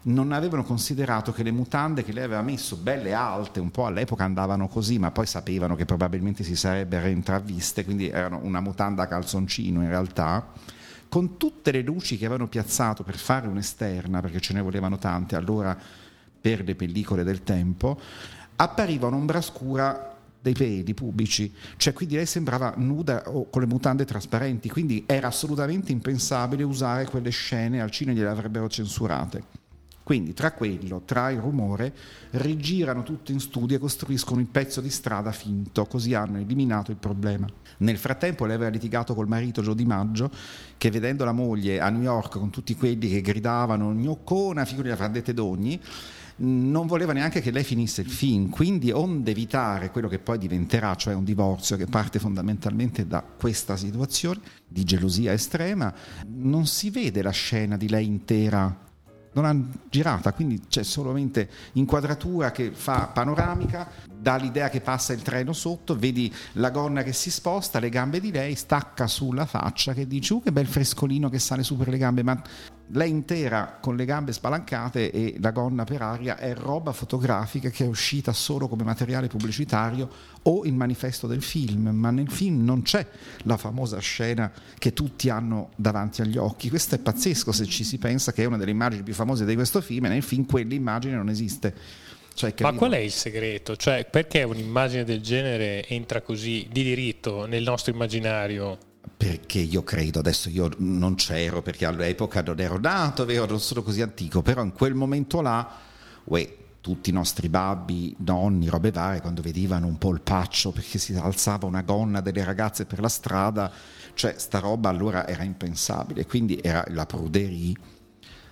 non 0.04 0.32
avevano 0.32 0.64
considerato 0.64 1.34
che 1.34 1.42
le 1.42 1.52
mutande 1.52 2.04
che 2.04 2.14
lei 2.14 2.24
aveva 2.24 2.44
messo, 2.44 2.76
belle 2.76 3.14
alte, 3.14 3.60
un 3.60 3.72
po' 3.72 3.88
all'epoca 3.88 4.26
andavano 4.26 4.68
così, 4.68 5.00
ma 5.00 5.10
poi 5.10 5.26
sapevano 5.26 5.76
che 5.76 5.86
probabilmente 5.86 6.44
si 6.44 6.56
sarebbero 6.56 7.08
intraviste, 7.08 7.84
quindi 7.84 8.10
erano 8.10 8.40
una 8.44 8.62
mutanda 8.62 9.04
a 9.04 9.08
calzoncino 9.08 9.82
in 9.82 9.90
realtà, 9.90 10.48
con 11.10 11.38
tutte 11.38 11.72
le 11.72 11.82
luci 11.82 12.18
che 12.18 12.26
avevano 12.26 12.48
piazzato 12.48 13.04
per 13.04 13.18
fare 13.18 13.48
un'esterna, 13.48 14.22
perché 14.22 14.40
ce 14.40 14.54
ne 14.54 14.62
volevano 14.62 14.98
tante 14.98 15.36
allora 15.36 15.78
per 16.40 16.64
le 16.64 16.76
pellicole 16.76 17.24
del 17.24 17.44
tempo, 17.44 18.00
appariva 18.56 19.08
un'ombra 19.08 19.42
scura 19.42 20.16
dei 20.40 20.54
peli 20.54 20.94
pubblici, 20.94 21.54
cioè 21.78 21.94
quindi 21.94 22.16
lei 22.16 22.26
sembrava 22.26 22.74
nuda 22.78 23.24
o 23.26 23.50
con 23.50 23.62
le 23.62 23.68
mutande 23.68 24.06
trasparenti, 24.06 24.70
quindi 24.70 25.04
era 25.06 25.28
assolutamente 25.28 25.92
impensabile 25.92 26.64
usare 26.64 27.06
quelle 27.06 27.32
scene, 27.32 27.82
al 27.82 27.92
cinema 27.92 28.18
gliele 28.18 28.30
avrebbero 28.30 28.70
censurate. 28.70 29.67
Quindi 30.08 30.34
tra 30.34 30.54
quello, 30.54 31.02
tra 31.04 31.32
il 31.32 31.40
rumore, 31.40 31.94
rigirano 32.32 33.04
tutto 33.04 33.34
in 33.34 33.42
studio 33.42 33.76
e 33.76 33.80
costruiscono 33.80 34.40
il 34.40 34.48
pezzo 34.48 34.80
di 34.80 34.90
strada 34.90 35.34
finto, 35.34 35.84
così 35.86 36.14
hanno 36.14 36.38
eliminato 36.38 36.92
il 36.92 36.98
problema. 36.98 37.46
Nel 37.80 37.98
frattempo 37.98 38.46
lei 38.46 38.56
aveva 38.56 38.72
litigato 38.72 39.14
col 39.14 39.28
marito 39.28 39.62
Joe 39.62 39.76
Di 39.76 39.84
Maggio, 39.84 40.32
che 40.78 40.90
vedendo 40.92 41.26
la 41.26 41.34
moglie 41.34 41.82
a 41.82 41.90
New 41.90 42.04
York 42.04 42.38
con 42.40 42.50
tutti 42.52 42.74
quelli 42.74 43.10
che 43.10 43.20
gridavano 43.20 43.92
gnoccona, 43.92 44.64
figuri 44.64 44.92
avrà 44.92 45.10
dette 45.10 45.34
d'ogni, 45.34 45.78
non 46.38 46.88
voleva 46.88 47.12
neanche 47.12 47.42
che 47.42 47.52
lei 47.52 47.66
finisse 47.66 48.00
il 48.00 48.10
film, 48.10 48.48
quindi 48.48 48.92
onde 48.92 49.32
evitare 49.32 49.92
quello 49.92 50.08
che 50.08 50.20
poi 50.20 50.38
diventerà, 50.38 50.96
cioè 50.96 51.16
un 51.16 51.26
divorzio 51.26 51.76
che 51.76 51.86
parte 51.86 52.18
fondamentalmente 52.18 53.06
da 53.06 53.22
questa 53.22 53.76
situazione 53.76 54.40
di 54.66 54.86
gelosia 54.86 55.34
estrema, 55.34 55.94
non 56.28 56.66
si 56.66 56.92
vede 56.92 57.22
la 57.22 57.32
scena 57.32 57.76
di 57.76 57.90
lei 57.90 58.06
intera 58.06 58.86
non 59.38 59.46
hanno 59.46 59.68
girata, 59.90 60.34
quindi 60.34 60.64
c'è 60.68 60.82
solamente 60.82 61.48
inquadratura 61.74 62.52
che 62.52 62.72
fa 62.72 63.12
panoramica, 63.14 63.88
dà 64.28 64.36
l'idea 64.36 64.68
che 64.68 64.82
passa 64.82 65.14
il 65.14 65.22
treno 65.22 65.54
sotto, 65.54 65.96
vedi 65.96 66.34
la 66.54 66.70
gonna 66.70 67.02
che 67.02 67.14
si 67.14 67.32
sposta, 67.32 67.80
le 67.80 67.88
gambe 67.88 68.20
di 68.20 68.30
lei, 68.30 68.56
stacca 68.56 69.08
sulla 69.08 69.46
faccia 69.46 69.94
che 69.94 70.06
dice, 70.06 70.34
uh 70.34 70.42
che 70.42 70.52
bel 70.52 70.68
frescolino 70.68 71.30
che 71.30 71.40
sale 71.40 71.64
su 71.64 71.78
per 71.78 71.88
le 71.88 71.98
gambe, 71.98 72.24
ma 72.24 72.42
lei 72.88 73.10
intera 73.10 73.78
con 73.80 73.96
le 73.96 74.04
gambe 74.04 74.34
spalancate 74.34 75.12
e 75.12 75.38
la 75.40 75.52
gonna 75.52 75.86
per 75.86 76.02
aria 76.02 76.36
è 76.36 76.54
roba 76.54 76.92
fotografica 76.92 77.70
che 77.70 77.86
è 77.86 77.88
uscita 77.88 78.34
solo 78.34 78.68
come 78.68 78.84
materiale 78.84 79.28
pubblicitario 79.28 80.10
o 80.42 80.66
il 80.66 80.74
manifesto 80.74 81.26
del 81.26 81.42
film, 81.42 81.88
ma 81.88 82.12
nel 82.12 82.30
film 82.30 82.66
non 82.66 82.82
c'è 82.82 83.08
la 83.44 83.56
famosa 83.56 83.98
scena 84.00 84.52
che 84.78 84.92
tutti 84.92 85.30
hanno 85.30 85.70
davanti 85.78 86.22
agli 86.22 86.36
occhi. 86.36 86.68
Questo 86.68 86.96
è 86.96 87.00
pazzesco 87.00 87.54
se 87.54 87.66
ci 87.66 87.86
si 87.86 87.98
pensa 87.98 88.34
che 88.34 88.44
è 88.44 88.46
una 88.46 88.58
delle 88.58 88.72
immagini 88.72 89.04
più 89.04 89.14
famose 89.14 89.46
di 89.46 89.56
questo 89.56 89.80
film 89.80 90.08
e 90.08 90.10
nel 90.10 90.24
film 90.24 90.46
quell'immagine 90.46 91.16
non 91.16 91.30
esiste. 91.30 92.06
Cioè, 92.38 92.54
Ma 92.62 92.72
qual 92.74 92.92
è 92.92 93.00
il 93.00 93.12
segreto? 93.12 93.76
Cioè, 93.76 94.06
perché 94.06 94.44
un'immagine 94.44 95.04
del 95.04 95.22
genere 95.22 95.84
entra 95.88 96.22
così 96.22 96.68
di 96.72 96.84
diritto 96.84 97.48
nel 97.48 97.64
nostro 97.64 97.92
immaginario? 97.92 98.78
Perché 99.18 99.58
io 99.58 99.82
credo, 99.84 100.20
adesso 100.20 100.48
io 100.48 100.70
non 100.78 101.16
c'ero 101.16 101.64
perché 101.64 101.88
all'epoca 101.88 102.44
non 102.44 102.60
ero 102.60 102.78
nato, 102.78 103.26
vero, 103.26 103.48
non 103.48 103.60
sono 103.60 103.82
così 103.82 104.04
antico, 104.04 104.44
però 104.44 104.62
in 104.62 104.72
quel 104.72 104.94
momento 104.94 105.42
là, 105.42 105.68
uè, 106.26 106.56
tutti 106.80 107.10
i 107.10 107.14
nostri 107.14 107.50
babbi, 107.50 108.16
nonni, 108.20 108.68
robe 108.68 108.92
varie, 108.92 109.20
quando 109.20 109.42
vedevano 109.42 109.88
un 109.88 109.98
polpaccio 109.98 110.70
perché 110.70 111.00
si 111.00 111.16
alzava 111.16 111.66
una 111.66 111.82
gonna 111.82 112.22
delle 112.22 112.44
ragazze 112.44 112.86
per 112.86 113.00
la 113.00 113.10
strada, 113.10 113.72
cioè 114.14 114.36
sta 114.38 114.60
roba 114.60 114.90
allora 114.90 115.28
era 115.28 115.42
impensabile, 115.42 116.28
quindi 116.28 116.60
era 116.62 116.86
la 116.90 117.08
pruderie 117.08 117.74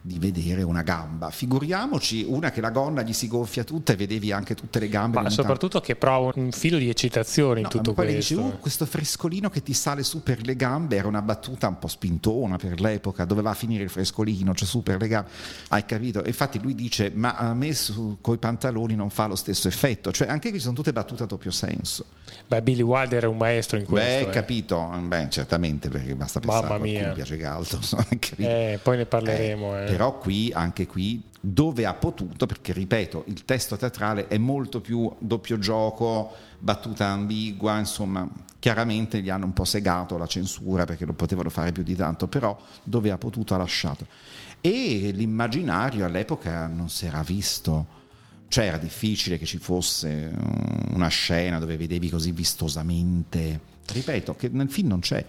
di 0.05 0.19
vedere 0.19 0.62
una 0.62 0.83
gamba. 0.83 1.31
Figuriamoci 1.31 2.24
una 2.27 2.51
che 2.51 2.62
la 2.62 2.69
gonna 2.69 3.01
gli 3.01 3.12
si 3.12 3.27
gonfia 3.27 3.63
tutta 3.63 3.93
e 3.93 3.95
vedevi 3.95 4.31
anche 4.31 4.53
tutte 4.53 4.79
le 4.79 4.88
gambe. 4.88 5.19
Ma 5.19 5.31
soprattutto 5.31 5.81
che 5.81 5.95
prova 5.95 6.31
un 6.35 6.51
filo 6.51 6.77
di 6.77 6.89
eccitazione 6.89 7.62
in 7.62 7.63
no, 7.63 7.69
tutto 7.69 7.93
poi 7.93 8.05
questo. 8.05 8.35
Poi 8.35 8.43
dice, 8.43 8.55
uh, 8.55 8.59
questo 8.59 8.85
frescolino 8.85 9.50
che 9.50 9.63
ti 9.63 9.74
sale 9.74 10.03
su 10.03 10.21
per 10.21 10.45
le 10.45 10.55
gambe 10.55 10.97
era 10.97 11.07
una 11.07 11.24
battuta 11.24 11.67
un 11.67 11.79
po' 11.79 11.88
spintona 11.88 12.57
per 12.57 12.79
l'epoca, 12.79 13.25
doveva 13.25 13.55
finire 13.55 13.83
il 13.83 13.89
frescolino, 13.89 14.53
cioè 14.53 14.67
su 14.67 14.83
per 14.83 15.01
le 15.01 15.07
gambe. 15.07 15.29
Hai 15.69 15.85
capito? 15.85 16.21
Infatti 16.24 16.62
lui 16.62 16.75
dice, 16.75 17.12
ma 17.12 17.33
a 17.33 17.55
me 17.55 17.75
con 18.21 18.35
i 18.35 18.38
pantaloni 18.38 18.93
non 18.93 19.09
fa 19.09 19.25
lo 19.25 19.35
stesso 19.35 19.67
effetto. 19.67 20.12
Cioè 20.12 20.27
anche 20.27 20.51
qui 20.51 20.59
sono 20.59 20.75
tutte 20.75 20.93
battute 20.93 21.24
a 21.24 21.25
doppio 21.25 21.50
senso. 21.50 22.05
Beh, 22.47 22.62
Billy 22.62 22.83
Wilder 22.83 23.24
è 23.24 23.27
un 23.27 23.38
maestro 23.38 23.79
in 23.79 23.85
questo. 23.85 24.25
Beh, 24.25 24.29
eh. 24.29 24.29
capito, 24.29 24.88
beh, 25.01 25.29
certamente 25.29 25.89
perché 25.89 26.13
basta 26.13 26.39
pensare 26.39 26.67
Mamma 26.67 26.83
mia. 26.83 27.09
a 27.09 27.13
piace 27.13 27.38
Galto. 27.38 27.79
eh, 28.38 28.79
poi 28.83 28.97
ne 28.97 29.05
parleremo. 29.07 29.79
Eh, 29.79 29.93
eh. 29.93 29.95
Però 29.96 30.18
qui 30.18 30.52
anche 30.54 30.75
anche 30.75 30.88
qui 30.88 31.24
dove 31.40 31.86
ha 31.86 31.94
potuto, 31.94 32.46
perché 32.46 32.74
ripeto, 32.74 33.24
il 33.28 33.46
testo 33.46 33.78
teatrale 33.78 34.28
è 34.28 34.38
molto 34.38 34.82
più 34.82 35.10
doppio 35.20 35.58
gioco, 35.58 36.34
battuta 36.60 37.08
ambigua, 37.08 37.80
insomma, 37.80 38.28
chiaramente 38.60 39.22
gli 39.22 39.30
hanno 39.30 39.46
un 39.46 39.54
po' 39.54 39.64
segato 39.64 40.18
la 40.18 40.25
censura 40.25 40.86
perché 40.86 41.06
non 41.06 41.16
potevano 41.16 41.50
fare 41.50 41.72
più 41.72 41.84
di 41.84 41.96
tanto, 41.96 42.28
però 42.28 42.60
dove 42.84 43.12
ha 43.12 43.18
potuto 43.18 43.54
ha 43.54 43.58
lasciato. 43.58 44.06
E 44.60 45.12
l'immaginario 45.14 46.04
all'epoca 46.04 46.68
non 46.68 46.90
si 46.90 47.06
era 47.06 47.22
visto. 47.22 48.04
Cioè 48.48 48.66
era 48.66 48.78
difficile 48.78 49.38
che 49.38 49.46
ci 49.46 49.58
fosse 49.58 50.32
una 50.94 51.08
scena 51.08 51.60
dove 51.60 51.78
vedevi 51.78 52.10
così 52.10 52.32
vistosamente. 52.32 53.60
Ripeto, 53.88 54.36
che 54.36 54.50
nel 54.50 54.70
film 54.70 54.90
non 54.90 55.00
c'è. 55.00 55.24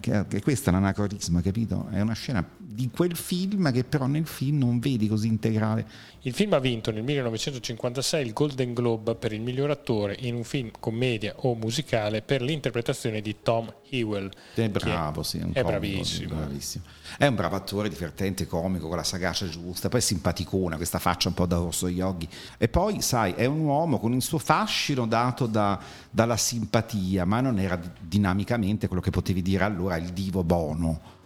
Che, 0.00 0.26
che 0.28 0.42
questo 0.42 0.70
è 0.70 0.72
l'anacronismo, 0.72 1.40
capito? 1.40 1.88
È 1.90 2.00
una 2.00 2.14
scena 2.14 2.44
di 2.70 2.90
quel 2.92 3.16
film 3.16 3.72
che 3.72 3.82
però 3.82 4.04
nel 4.04 4.26
film 4.26 4.58
non 4.58 4.78
vedi 4.78 5.08
così 5.08 5.26
integrale. 5.26 5.86
Il 6.22 6.34
film 6.34 6.52
ha 6.52 6.58
vinto 6.58 6.90
nel 6.90 7.02
1956 7.02 8.26
il 8.26 8.32
Golden 8.34 8.74
Globe 8.74 9.14
per 9.14 9.32
il 9.32 9.40
miglior 9.40 9.70
attore 9.70 10.14
in 10.20 10.34
un 10.34 10.44
film 10.44 10.70
commedia 10.78 11.32
o 11.36 11.54
musicale 11.54 12.20
per 12.20 12.42
l'interpretazione 12.42 13.22
di 13.22 13.36
Tom 13.42 13.72
Hewell. 13.88 14.30
È 14.52 14.68
bravo, 14.68 15.22
sì, 15.22 15.38
è, 15.38 15.44
un 15.44 15.52
è 15.54 15.62
comico, 15.62 15.80
bravissimo. 15.80 16.34
bravissimo. 16.34 16.84
È 17.16 17.26
un 17.26 17.34
bravo 17.36 17.56
attore, 17.56 17.88
divertente, 17.88 18.46
comico, 18.46 18.88
con 18.88 18.98
la 18.98 19.02
sagacia 19.02 19.48
giusta, 19.48 19.88
poi 19.88 20.00
è 20.00 20.02
simpaticona, 20.02 20.76
questa 20.76 20.98
faccia 20.98 21.28
un 21.28 21.34
po' 21.34 21.46
da 21.46 21.62
Orso 21.62 21.88
Yogi. 21.88 22.28
E 22.58 22.68
poi, 22.68 23.00
sai, 23.00 23.32
è 23.32 23.46
un 23.46 23.60
uomo 23.60 23.98
con 23.98 24.12
il 24.12 24.20
suo 24.20 24.38
fascino 24.38 25.06
dato 25.06 25.46
da, 25.46 25.80
dalla 26.10 26.36
simpatia, 26.36 27.24
ma 27.24 27.40
non 27.40 27.58
era 27.58 27.80
dinamicamente 27.98 28.88
quello 28.88 29.00
che 29.00 29.10
potevi 29.10 29.40
dire 29.40 29.64
allora 29.64 29.96
il 29.96 30.10
divo 30.10 30.44
Bono 30.44 31.16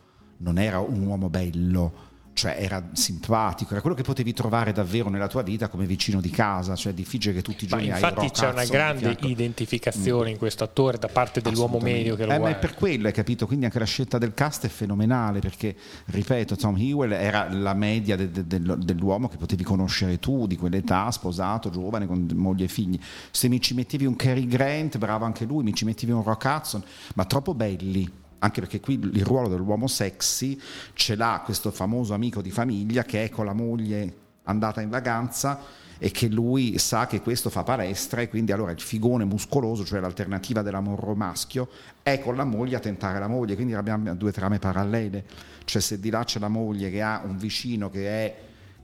non 0.43 0.59
era 0.59 0.81
un 0.81 1.07
uomo 1.07 1.31
bello, 1.31 2.11
cioè 2.35 2.57
era 2.59 2.89
simpatico, 2.93 3.73
era 3.73 3.81
quello 3.81 3.95
che 3.95 4.03
potevi 4.03 4.33
trovare 4.33 4.73
davvero 4.73 5.11
nella 5.11 5.29
tua 5.29 5.43
vita 5.43 5.69
come 5.69 5.85
vicino 5.85 6.21
di 6.21 6.31
casa, 6.31 6.75
cioè 6.75 6.93
è 6.93 6.95
difficile 6.95 7.35
che 7.35 7.43
tutti 7.43 7.65
i 7.65 7.67
giorni 7.67 7.89
ma 7.89 7.97
hai 7.97 8.03
infatti 8.03 8.31
c'è 8.31 8.49
una 8.49 8.65
grande 8.65 9.17
identificazione 9.21 10.31
in 10.31 10.39
questo 10.39 10.65
attore 10.65 10.99
da 10.99 11.09
parte 11.09 11.41
dell'uomo 11.41 11.79
medio 11.79 12.17
che 12.17 12.25
lo 12.25 12.33
eh, 12.33 12.39
guarda. 12.39 12.45
Ma 12.45 12.57
è 12.57 12.59
per 12.59 12.75
quello, 12.75 13.07
hai 13.07 13.13
capito? 13.13 13.47
Quindi 13.47 13.67
anche 13.67 13.79
la 13.79 13.85
scelta 13.85 14.19
del 14.19 14.33
cast 14.35 14.65
è 14.65 14.69
fenomenale 14.69 15.41
perché, 15.41 15.77
ripeto, 16.07 16.57
Tom 16.57 16.77
Hewell 16.77 17.13
era 17.13 17.53
la 17.53 17.75
media 17.75 18.17
de, 18.17 18.31
de, 18.31 18.47
de, 18.47 18.77
dell'uomo 18.79 19.29
che 19.29 19.37
potevi 19.37 19.63
conoscere 19.63 20.19
tu, 20.19 20.47
di 20.47 20.57
quell'età, 20.57 21.11
sposato, 21.11 21.71
giovane, 21.71 22.07
con 22.07 22.27
moglie 22.35 22.65
e 22.65 22.69
figli. 22.69 22.99
Se 23.31 23.49
mi 23.49 23.61
ci 23.61 23.75
mettevi 23.75 24.07
un 24.07 24.17
Cary 24.17 24.47
Grant, 24.47 24.97
bravo 24.97 25.27
anche 25.27 25.45
lui, 25.45 25.63
mi 25.63 25.75
ci 25.75 25.85
mettevi 25.85 26.13
un 26.13 26.23
Rock 26.23 26.45
Hudson, 26.45 26.83
ma 27.15 27.25
troppo 27.27 27.55
belli 27.55 28.21
anche 28.43 28.61
perché 28.61 28.81
qui 28.81 28.95
il 28.95 29.25
ruolo 29.25 29.49
dell'uomo 29.49 29.87
sexy 29.87 30.61
ce 30.95 31.15
l'ha 31.15 31.43
questo 31.45 31.71
famoso 31.71 32.13
amico 32.13 32.43
di 32.43 32.51
famiglia 32.51 33.05
che 33.05 33.25
è 33.25 33.31
con 33.31 33.45
la 33.45 33.53
moglie 33.53 34.17
andata 34.45 34.81
in 34.81 34.91
vacanza 34.91 35.61
e 35.99 36.11
che 36.11 36.27
lui 36.27 36.79
sa 36.79 37.07
che 37.07 37.21
questo 37.21 37.49
fa 37.49 37.63
palestra 37.63 38.21
e 38.21 38.29
quindi 38.29 38.51
allora 38.51 38.73
il 38.73 38.81
figone 38.81 39.25
muscoloso, 39.25 39.85
cioè 39.85 40.01
l'alternativa 40.01 40.61
dell'amorro 40.61 41.15
maschio, 41.15 41.69
è 42.03 42.19
con 42.19 42.35
la 42.35 42.43
moglie 42.43 42.75
a 42.75 42.81
tentare 42.81 43.21
la 43.21 43.29
moglie, 43.29 43.55
quindi 43.55 43.75
abbiamo 43.75 44.13
due 44.17 44.33
trame 44.33 44.59
parallele, 44.59 45.25
cioè 45.65 45.81
se 45.81 46.01
di 46.01 46.11
là 46.11 46.25
c'è 46.25 46.41
la 46.41 46.49
moglie 46.49 46.91
che 46.91 47.01
ha 47.01 47.23
un 47.25 47.37
vicino 47.37 47.89
che 47.89 48.09
è 48.09 48.37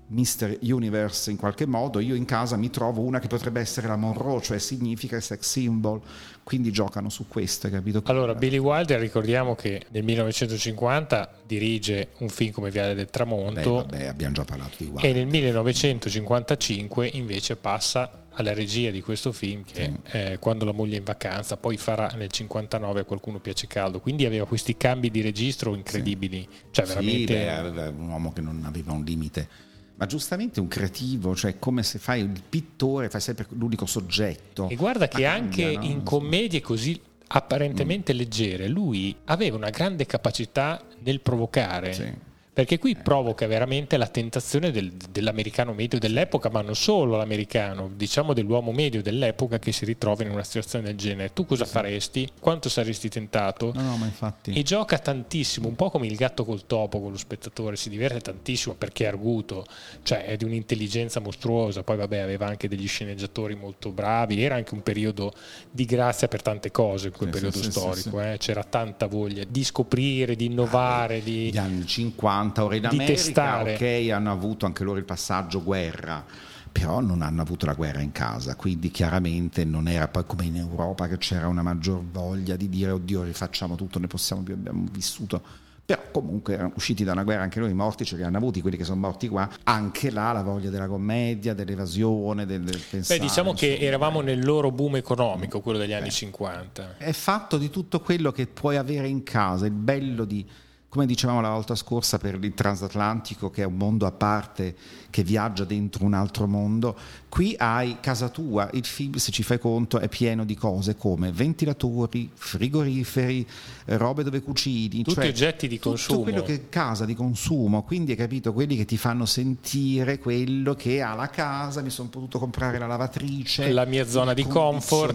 Mr. 0.09 0.59
Universe 0.63 1.31
in 1.31 1.37
qualche 1.37 1.67
modo, 1.67 2.01
io 2.01 2.15
in 2.15 2.25
casa 2.25 2.57
mi 2.57 2.71
trovo 2.71 3.03
una 3.03 3.19
che 3.19 3.27
potrebbe 3.27 3.61
essere 3.61 3.89
la 3.89 3.97
Monroe, 3.97 4.41
cioè 4.41 4.59
significa 4.59 5.21
sex 5.21 5.41
symbol, 5.41 6.01
quindi 6.43 6.71
giocano 6.73 7.11
su 7.11 7.29
questo, 7.29 7.69
capito? 7.69 8.03
Allora, 8.07 8.35
Billy 8.35 8.57
Wilder 8.57 8.99
ricordiamo 8.99 9.55
che 9.55 9.85
nel 9.91 10.05
1950 10.05 11.31
dirige 11.47 12.09
un 12.19 12.29
film 12.31 12.53
come 12.53 12.71
Viale 12.71 12.95
del 12.95 13.11
Tramonto. 13.11 13.85
Beh, 13.85 13.97
vabbè, 13.97 14.07
abbiamo 14.07 14.33
già 14.33 14.45
parlato 14.45 14.77
di 14.79 14.87
Wilder. 14.87 15.05
E 15.05 15.13
nel 15.13 15.27
1955 15.27 17.11
invece 17.13 17.57
passa 17.57 18.25
alla 18.31 18.55
regia 18.55 18.91
di 18.91 19.03
questo 19.03 19.33
film 19.33 19.65
che 19.65 19.93
sì. 20.05 20.17
è 20.17 20.39
Quando 20.39 20.65
la 20.65 20.73
moglie 20.73 20.95
è 20.95 20.99
in 20.99 21.05
vacanza, 21.05 21.57
poi 21.59 21.77
farà 21.77 22.13
nel 22.17 22.31
59 22.31 23.01
a 23.01 23.05
qualcuno 23.05 23.41
piace 23.41 23.67
caldo, 23.67 24.01
quindi 24.01 24.25
aveva 24.25 24.47
questi 24.47 24.77
cambi 24.77 25.11
di 25.11 25.21
registro 25.21 25.75
incredibili. 25.75 26.49
Sì. 26.49 26.59
Cioè, 26.71 26.87
veramente... 26.87 27.27
Sì, 27.27 27.71
beh, 27.73 27.89
un 27.89 28.09
uomo 28.09 28.33
che 28.33 28.41
non 28.41 28.63
aveva 28.65 28.93
un 28.93 29.05
limite 29.05 29.67
ma 29.99 30.07
giustamente 30.07 30.61
un 30.61 30.69
creativo, 30.69 31.35
cioè 31.35 31.59
come 31.59 31.83
se 31.83 31.99
fai 31.99 32.21
il 32.21 32.41
pittore, 32.49 33.11
fai 33.11 33.21
sempre 33.21 33.47
l'unico 33.51 33.85
soggetto. 33.85 34.69
E 34.69 34.77
guarda 34.77 35.09
che 35.09 35.27
anche 35.27 35.75
no? 35.77 35.83
in 35.83 36.05
commedie 36.05 36.61
così 36.61 37.01
apparentemente 37.27 38.15
mm. 38.15 38.17
leggere, 38.17 38.69
lui 38.69 39.15
aveva 39.25 39.57
una 39.57 39.71
grande 39.71 40.07
capacità 40.07 40.81
nel 41.01 41.21
provocare. 41.21 41.93
Sì. 41.93 42.27
Perché 42.59 42.81
qui 42.81 42.97
provoca 42.97 43.47
veramente 43.47 43.97
la 43.97 44.09
tentazione 44.09 44.73
del- 44.73 44.91
dell'americano 44.91 45.73
medio 45.73 46.01
dell'epoca, 46.01 46.51
ma 46.51 46.61
non 46.61 46.75
solo 46.75 47.17
l'americano, 47.17 47.89
diciamo 47.95 48.33
dell'uomo 48.33 48.73
medio 48.73 49.01
dell'epoca 49.01 49.61
che 49.61 49.71
si 49.71 49.85
ritrova 49.85 50.25
in 50.25 50.31
una 50.31 50.43
situazione 50.43 50.87
del 50.87 50.97
genere. 50.97 51.33
Tu 51.33 51.47
cosa 51.47 51.65
faresti? 51.65 52.29
Quanto 52.41 52.69
saresti 52.69 53.09
tentato? 53.09 53.71
No, 53.77 53.83
no, 53.83 53.97
ma 53.97 54.07
infatti... 54.07 54.51
E 54.55 54.65
gioca 54.65 54.99
tantissimo, 54.99 55.69
un 55.69 55.77
po' 55.77 55.89
come 55.89 56.09
il 56.09 56.17
gatto 56.17 56.45
col 56.45 56.67
topo 56.67 57.01
con 57.01 57.13
lo 57.13 57.17
spettatore, 57.17 57.77
si 57.77 57.89
diverte 57.91 58.23
tantissimo 58.23 58.75
perché 58.75 59.05
è 59.05 59.07
arguto, 59.07 59.65
cioè 60.03 60.25
è 60.25 60.37
di 60.37 60.43
un'intelligenza 60.43 61.21
mostruosa, 61.21 61.85
poi 61.85 61.97
vabbè 61.97 62.19
aveva 62.19 62.49
anche 62.49 62.67
degli 62.67 62.89
sceneggiatori 62.89 63.55
molto 63.55 63.93
bravi, 63.93 64.43
era 64.43 64.57
anche 64.57 64.75
un 64.75 64.83
periodo 64.83 65.33
di 65.71 65.85
grazia 65.85 66.27
per 66.27 66.43
tante 66.43 66.73
cose 66.73 67.07
in 67.07 67.13
quel 67.13 67.29
Sì, 67.29 67.35
periodo 67.37 67.59
sì, 67.59 67.63
sì, 67.63 67.71
storico, 67.71 68.19
sì, 68.19 68.27
eh. 68.27 68.37
c'era 68.39 68.65
tanta 68.65 69.07
voglia 69.07 69.45
di 69.49 69.63
scoprire, 69.63 70.35
di 70.35 70.47
innovare, 70.47 71.23
di... 71.23 71.53
Gli 71.53 71.57
anni 71.57 71.87
50, 71.87 72.47
ora 72.57 72.77
in 72.77 72.89
di 72.91 72.99
testare. 72.99 73.75
ok, 73.75 74.11
hanno 74.11 74.33
avuto 74.33 74.67
anche 74.67 74.85
loro 74.85 74.99
il 74.99 75.05
passaggio 75.05 75.63
guerra, 75.63 76.25
però 76.71 77.01
non 77.01 77.23
hanno 77.23 77.43
avuto 77.43 77.67
la 77.67 77.75
guerra 77.75 78.01
in 78.01 78.13
casa, 78.13 78.55
quindi 78.55 78.91
chiaramente 78.91 79.65
non 79.65 79.89
era 79.89 80.09
poi 80.09 80.25
come 80.27 80.45
in 80.45 80.57
Europa 80.57 81.09
che 81.09 81.19
c'era 81.19 81.49
una 81.49 81.63
maggior 81.63 82.03
voglia 82.05 82.57
di 82.57 82.69
dire 82.69 82.91
oddio 82.93 83.23
rifacciamo 83.23 83.75
tutto, 83.75 83.99
ne 83.99 84.07
possiamo 84.07 84.43
più, 84.43 84.55
abbiamo 84.55 84.85
vissuto. 84.91 85.67
Però 85.89 86.03
comunque 86.11 86.53
erano 86.53 86.73
usciti 86.77 87.03
da 87.03 87.13
una 87.13 87.23
guerra, 87.23 87.45
anche 87.45 87.61
loro 87.61 87.71
i 87.71 87.75
morti 87.75 88.05
ce 88.05 88.17
li 88.17 88.23
hanno 88.23 88.37
avuti, 88.37 88.61
quelli 88.61 88.77
che 88.77 88.85
sono 88.85 89.01
morti 89.01 89.27
qua, 89.27 89.49
anche 89.63 90.11
là 90.11 90.33
la 90.33 90.43
voglia 90.43 90.69
della 90.69 90.87
commedia, 90.87 91.55
dell'evasione, 91.55 92.45
del, 92.45 92.63
del 92.63 92.79
pensare. 92.91 93.19
Beh, 93.19 93.25
diciamo 93.27 93.55
che 93.55 93.79
eravamo 93.79 94.21
nel 94.21 94.45
loro 94.45 94.71
boom 94.71 94.97
economico, 94.97 95.63
quello 95.63 95.79
degli 95.79 95.95
anni 95.95 96.11
50. 96.11 96.97
è 96.99 97.13
fatto 97.13 97.57
di 97.57 97.71
tutto 97.71 98.01
quello 98.01 98.33
che 98.33 98.47
puoi 98.47 98.77
avere 98.77 99.09
in 99.09 99.23
casa, 99.23 99.65
il 99.65 99.73
bello 99.73 100.27
di, 100.27 100.47
come 100.91 101.05
dicevamo 101.05 101.43
la 101.43 101.51
volta 101.51 101.75
scorsa 101.75 102.17
per 102.17 102.39
il 102.43 102.55
transatlantico, 102.55 103.51
che 103.51 103.63
è 103.63 103.67
un 103.67 103.77
mondo 103.77 104.07
a 104.07 104.13
parte 104.13 104.75
che 105.11 105.23
viaggia 105.23 105.65
dentro 105.65 106.05
un 106.05 106.15
altro 106.15 106.47
mondo, 106.47 106.97
qui 107.29 107.55
hai 107.59 107.99
casa 108.01 108.31
tua, 108.31 108.71
il 108.73 108.87
film, 108.87 109.15
se 109.17 109.31
ci 109.31 109.43
fai 109.43 109.59
conto, 109.59 109.99
è 109.99 110.09
pieno 110.09 110.45
di 110.45 110.55
cose 110.55 110.97
come 110.97 111.31
ventilatori, 111.31 112.31
frigoriferi, 112.33 113.47
robe 113.87 114.23
dove 114.23 114.41
cucini, 114.41 115.03
Tutti 115.03 115.15
cioè 115.15 115.29
oggetti 115.29 115.69
di 115.69 115.77
tutto 115.77 115.91
consumo. 115.91 116.23
quello 116.23 116.43
che 116.43 116.55
è 116.55 116.69
casa 116.71 117.05
di 117.05 117.15
consumo, 117.15 117.83
quindi 117.83 118.13
hai 118.13 118.17
capito 118.17 118.55
quelli 118.55 118.77
che 118.77 118.87
ti 118.87 118.97
fanno 118.97 119.27
sentire 119.27 120.19
quello 120.19 120.75
che 120.75 121.03
ha 121.03 121.15
la 121.15 121.29
casa, 121.29 121.83
mi 121.83 121.91
sono 121.91 122.09
potuto 122.09 122.39
comprare 122.39 122.79
la 122.79 122.87
lavatrice, 122.87 123.73
La 123.73 123.85
mia 123.85 124.07
zona 124.07 124.33
di 124.33 124.45
comfort. 124.47 125.13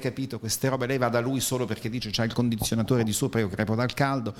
capito? 0.00 0.38
Queste 0.38 0.68
robe 0.68 0.86
lei 0.86 0.98
va 0.98 1.08
da 1.08 1.20
lui 1.20 1.40
solo 1.40 1.64
perché 1.64 1.88
dice 1.88 2.10
c'ha 2.12 2.24
il 2.24 2.34
condizionatore 2.34 3.04
di 3.04 3.12
sopra, 3.12 3.40
io 3.40 3.48
crepo 3.48 3.74
dal 3.74 3.94
caldo. 3.94 4.34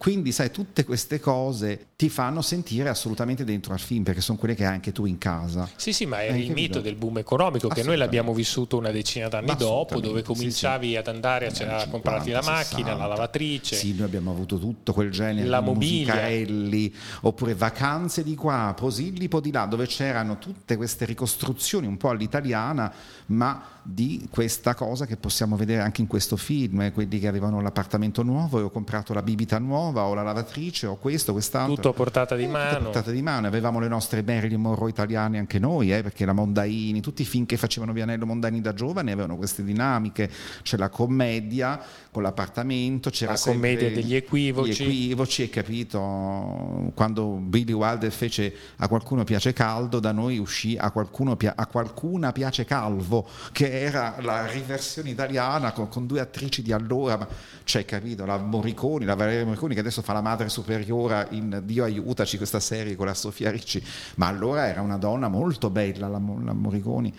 Quindi, 0.00 0.19
sai, 0.32 0.50
tutte 0.50 0.84
queste 0.84 1.20
cose 1.20 1.86
ti 1.96 2.08
fanno 2.08 2.42
sentire 2.42 2.88
assolutamente 2.88 3.44
dentro 3.44 3.72
al 3.72 3.80
film, 3.80 4.02
perché 4.02 4.20
sono 4.20 4.38
quelle 4.38 4.54
che 4.54 4.64
hai 4.64 4.72
anche 4.72 4.92
tu 4.92 5.04
in 5.04 5.18
casa. 5.18 5.68
Sì, 5.76 5.92
sì, 5.92 6.06
ma 6.06 6.20
è 6.20 6.32
il 6.32 6.52
mito 6.52 6.80
del 6.80 6.94
boom 6.94 7.18
economico 7.18 7.68
che 7.68 7.82
noi 7.82 7.96
l'abbiamo 7.96 8.32
vissuto 8.32 8.76
una 8.76 8.90
decina 8.90 9.28
d'anni 9.28 9.54
dopo, 9.56 10.00
dove 10.00 10.20
sì, 10.20 10.26
cominciavi 10.26 10.90
sì. 10.90 10.96
ad 10.96 11.08
andare 11.08 11.46
a, 11.46 11.50
Negli 11.50 11.68
a 11.68 11.76
anni 11.78 11.90
comprarti 11.90 12.30
la 12.30 12.40
50, 12.40 12.50
macchina, 12.50 12.88
la 12.88 12.94
60. 12.94 13.06
lavatrice. 13.06 13.76
Sì, 13.76 13.94
noi 13.94 14.06
abbiamo 14.06 14.30
avuto 14.30 14.58
tutto 14.58 14.92
quel 14.92 15.10
genere 15.10 15.48
La 15.48 15.60
di 15.60 16.94
oppure 17.22 17.54
vacanze 17.54 18.22
di 18.22 18.34
qua, 18.34 18.74
Posillipo 18.76 19.40
di 19.40 19.50
là, 19.50 19.66
dove 19.66 19.86
c'erano 19.86 20.38
tutte 20.38 20.76
queste 20.76 21.04
ricostruzioni 21.04 21.86
un 21.86 21.96
po' 21.96 22.10
all'italiana, 22.10 22.92
ma 23.26 23.79
di 23.82 24.28
questa 24.30 24.74
cosa 24.74 25.06
che 25.06 25.16
possiamo 25.16 25.56
vedere 25.56 25.82
anche 25.82 26.00
in 26.00 26.06
questo 26.06 26.36
film, 26.36 26.82
eh, 26.82 26.92
quelli 26.92 27.18
che 27.18 27.28
avevano 27.28 27.60
l'appartamento 27.60 28.22
nuovo 28.22 28.58
e 28.58 28.62
ho 28.62 28.70
comprato 28.70 29.14
la 29.14 29.22
bibita 29.22 29.58
nuova 29.58 30.04
o 30.04 30.14
la 30.14 30.22
lavatrice 30.22 30.86
o 30.86 30.96
questo, 30.96 31.32
quest'altro. 31.32 31.74
Tutto 31.74 31.88
a 31.88 31.92
portata 31.92 32.36
di 32.36 32.44
Eh, 32.44 32.46
tutto 32.46 32.58
a 32.58 32.62
mano. 32.62 32.84
portata 32.84 33.10
di 33.10 33.22
mano. 33.22 33.46
Avevamo 33.46 33.80
le 33.80 33.88
nostre 33.88 34.22
Marilyn 34.22 34.60
Monroe 34.60 34.90
italiane 34.90 35.38
anche 35.38 35.58
noi, 35.58 35.92
eh, 35.92 36.02
perché 36.02 36.24
la 36.24 36.32
Mondaini, 36.32 37.00
tutti 37.00 37.22
i 37.22 37.24
film 37.24 37.46
che 37.46 37.56
facevano 37.56 37.92
Vianello 37.92 38.26
Mondaini 38.26 38.60
da 38.60 38.74
giovane 38.74 39.12
avevano 39.12 39.36
queste 39.36 39.64
dinamiche. 39.64 40.30
C'è 40.62 40.76
la 40.76 40.88
commedia 40.88 41.80
con 42.10 42.22
l'appartamento, 42.22 43.10
c'era 43.10 43.32
La 43.32 43.38
commedia 43.38 43.90
degli 43.90 44.14
equivoci. 44.14 44.84
Gli 44.84 44.86
equivoci, 44.86 45.42
hai 45.42 45.50
capito? 45.50 46.90
Quando 46.94 47.26
Billy 47.40 47.72
Wilder 47.72 48.10
fece 48.10 48.54
A 48.76 48.88
qualcuno 48.88 49.24
piace 49.24 49.52
caldo, 49.52 50.00
da 50.00 50.12
noi 50.12 50.38
uscì 50.38 50.76
A, 50.76 50.90
qualcuno 50.90 51.36
a 51.40 51.66
qualcuna 51.66 52.32
piace 52.32 52.64
calvo, 52.64 53.26
che 53.52 53.79
era 53.80 54.16
la 54.20 54.46
riversione 54.46 55.10
italiana 55.10 55.72
con, 55.72 55.88
con 55.88 56.06
due 56.06 56.20
attrici 56.20 56.60
di 56.62 56.72
allora, 56.72 57.16
ma 57.16 57.26
cioè, 57.64 57.84
capito? 57.84 58.26
La 58.26 58.36
Morriconi, 58.36 59.04
la 59.04 59.14
Valeria 59.14 59.44
Morriconi, 59.44 59.74
che 59.74 59.80
adesso 59.80 60.02
fa 60.02 60.12
la 60.12 60.20
madre 60.20 60.48
superiore 60.48 61.28
in 61.30 61.62
Dio 61.64 61.84
aiutaci, 61.84 62.36
questa 62.36 62.60
serie 62.60 62.94
con 62.94 63.06
la 63.06 63.14
Sofia 63.14 63.50
Ricci, 63.50 63.82
ma 64.16 64.26
allora 64.26 64.66
era 64.66 64.82
una 64.82 64.98
donna 64.98 65.28
molto 65.28 65.70
bella, 65.70 66.08
la, 66.08 66.20
la 66.44 66.52
Morriconi 66.52 67.14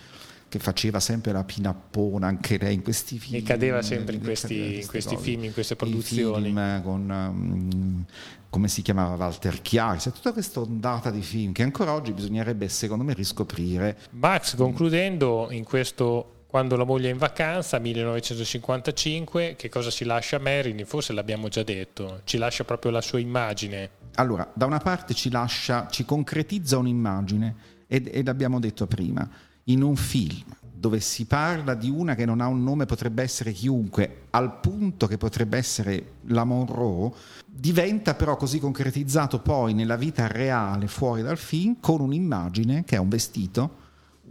che 0.51 0.59
faceva 0.59 0.99
sempre 0.99 1.31
la 1.31 1.45
pinappona 1.45 2.27
anche 2.27 2.57
lei 2.57 2.73
in 2.73 2.81
questi 2.83 3.17
film 3.17 3.37
E 3.37 3.41
cadeva 3.41 3.81
sempre 3.81 4.15
in 4.15 4.21
questi- 4.21 4.81
in 4.81 4.87
questi 4.87 5.15
film, 5.15 5.45
in 5.45 5.53
queste 5.53 5.77
produzioni. 5.77 6.43
film 6.47 6.81
con 6.83 7.09
um, 7.09 8.05
come 8.49 8.67
si 8.67 8.81
chiamava 8.81 9.15
Walter 9.15 9.61
Chiari 9.61 9.99
c'è 9.99 10.11
tutta 10.11 10.33
questa 10.33 10.59
ondata 10.59 11.09
di 11.09 11.21
film 11.21 11.53
che 11.53 11.63
ancora 11.63 11.93
oggi 11.93 12.11
bisognerebbe 12.11 12.67
secondo 12.67 13.05
me 13.05 13.13
riscoprire 13.13 13.97
Max, 14.09 14.57
concludendo 14.57 15.47
in 15.51 15.63
questo 15.63 16.40
quando 16.51 16.75
la 16.75 16.83
moglie 16.83 17.07
è 17.07 17.13
in 17.13 17.17
vacanza, 17.17 17.79
1955, 17.79 19.55
che 19.57 19.69
cosa 19.69 19.89
si 19.89 20.03
lascia 20.03 20.37
Marilyn? 20.37 20.85
Forse 20.85 21.13
l'abbiamo 21.13 21.47
già 21.47 21.63
detto, 21.63 22.19
ci 22.25 22.37
lascia 22.37 22.65
proprio 22.65 22.91
la 22.91 22.99
sua 22.99 23.19
immagine. 23.19 23.89
allora 24.15 24.51
da 24.53 24.65
una 24.65 24.79
parte 24.79 25.13
ci 25.13 25.31
lascia 25.31 25.87
ci 25.89 26.03
concretizza 26.03 26.77
un'immagine 26.77 27.55
ed, 27.87 28.09
ed 28.11 28.27
abbiamo 28.27 28.59
detto 28.59 28.85
prima 28.85 29.25
in 29.65 29.81
un 29.81 29.95
film 29.95 30.43
dove 30.73 30.99
si 30.99 31.25
parla 31.25 31.73
di 31.73 31.89
una 31.89 32.15
che 32.15 32.25
non 32.25 32.41
ha 32.41 32.47
un 32.47 32.61
nome 32.63 32.85
potrebbe 32.85 33.23
essere 33.23 33.53
chiunque 33.53 34.23
al 34.31 34.59
punto 34.59 35.07
che 35.07 35.17
potrebbe 35.17 35.57
essere 35.57 36.15
la 36.23 36.43
Monroe 36.43 37.11
diventa 37.45 38.13
però 38.13 38.35
così 38.35 38.59
concretizzato 38.59 39.39
poi 39.39 39.73
nella 39.73 39.95
vita 39.95 40.27
reale 40.27 40.87
fuori 40.87 41.21
dal 41.21 41.37
film 41.37 41.77
con 41.79 42.01
un'immagine 42.01 42.83
che 42.83 42.97
è 42.97 42.99
un 42.99 43.07
vestito 43.07 43.80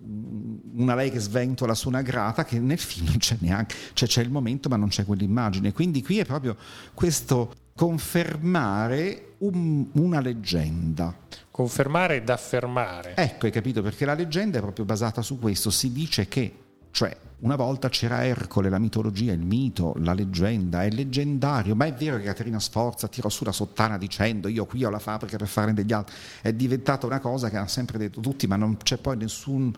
una 0.03 0.95
lei 0.95 1.11
che 1.11 1.19
sventola 1.19 1.75
su 1.75 1.89
una 1.89 2.03
grata 2.03 2.45
che 2.45 2.59
nel 2.59 2.79
film 2.79 3.07
non 3.07 3.19
c'è 3.19 3.37
neanche, 3.41 3.75
cioè 3.93 4.09
c'è 4.09 4.23
il 4.23 4.31
momento 4.31 4.69
ma 4.69 4.77
non 4.77 4.89
c'è 4.89 5.05
quell'immagine. 5.05 5.73
Quindi 5.73 6.03
qui 6.03 6.19
è 6.19 6.25
proprio 6.25 6.57
questo 6.95 7.53
confermare 7.75 9.35
un- 9.39 9.87
una 9.93 10.21
leggenda. 10.21 11.15
Confermare 11.51 12.17
ed 12.17 12.29
affermare. 12.29 13.15
Ecco, 13.17 13.47
hai 13.47 13.53
capito? 13.53 13.83
Perché 13.83 14.05
la 14.05 14.15
leggenda 14.15 14.59
è 14.59 14.61
proprio 14.61 14.85
basata 14.85 15.23
su 15.23 15.39
questo. 15.39 15.71
Si 15.71 15.93
dice 15.93 16.29
che, 16.29 16.55
cioè, 16.91 17.17
una 17.41 17.57
volta 17.57 17.89
c'era 17.89 18.25
Ercole, 18.27 18.69
la 18.69 18.79
mitologia, 18.79 19.33
il 19.33 19.41
mito, 19.41 19.95
la 19.99 20.13
leggenda, 20.13 20.85
è 20.85 20.91
leggendario. 20.91 21.75
Ma 21.75 21.87
è 21.87 21.95
vero 21.95 22.19
che 22.19 22.25
Caterina 22.25 22.61
Sforza 22.61 23.09
tirò 23.09 23.29
su 23.29 23.45
la 23.45 23.53
sottana 23.53 23.97
dicendo 23.97 24.49
io 24.49 24.67
qui 24.67 24.85
ho 24.85 24.91
la 24.91 24.99
fabbrica 24.99 25.39
per 25.39 25.49
fare 25.49 25.73
degli 25.73 25.93
altri. 25.93 26.15
È 26.43 26.53
diventata 26.53 27.07
una 27.07 27.19
cosa 27.19 27.49
che 27.49 27.57
hanno 27.57 27.69
sempre 27.69 27.97
detto 27.97 28.21
tutti, 28.21 28.47
ma 28.47 28.57
non 28.57 28.77
c'è 28.77 28.99
poi 28.99 29.17
nessun 29.17 29.73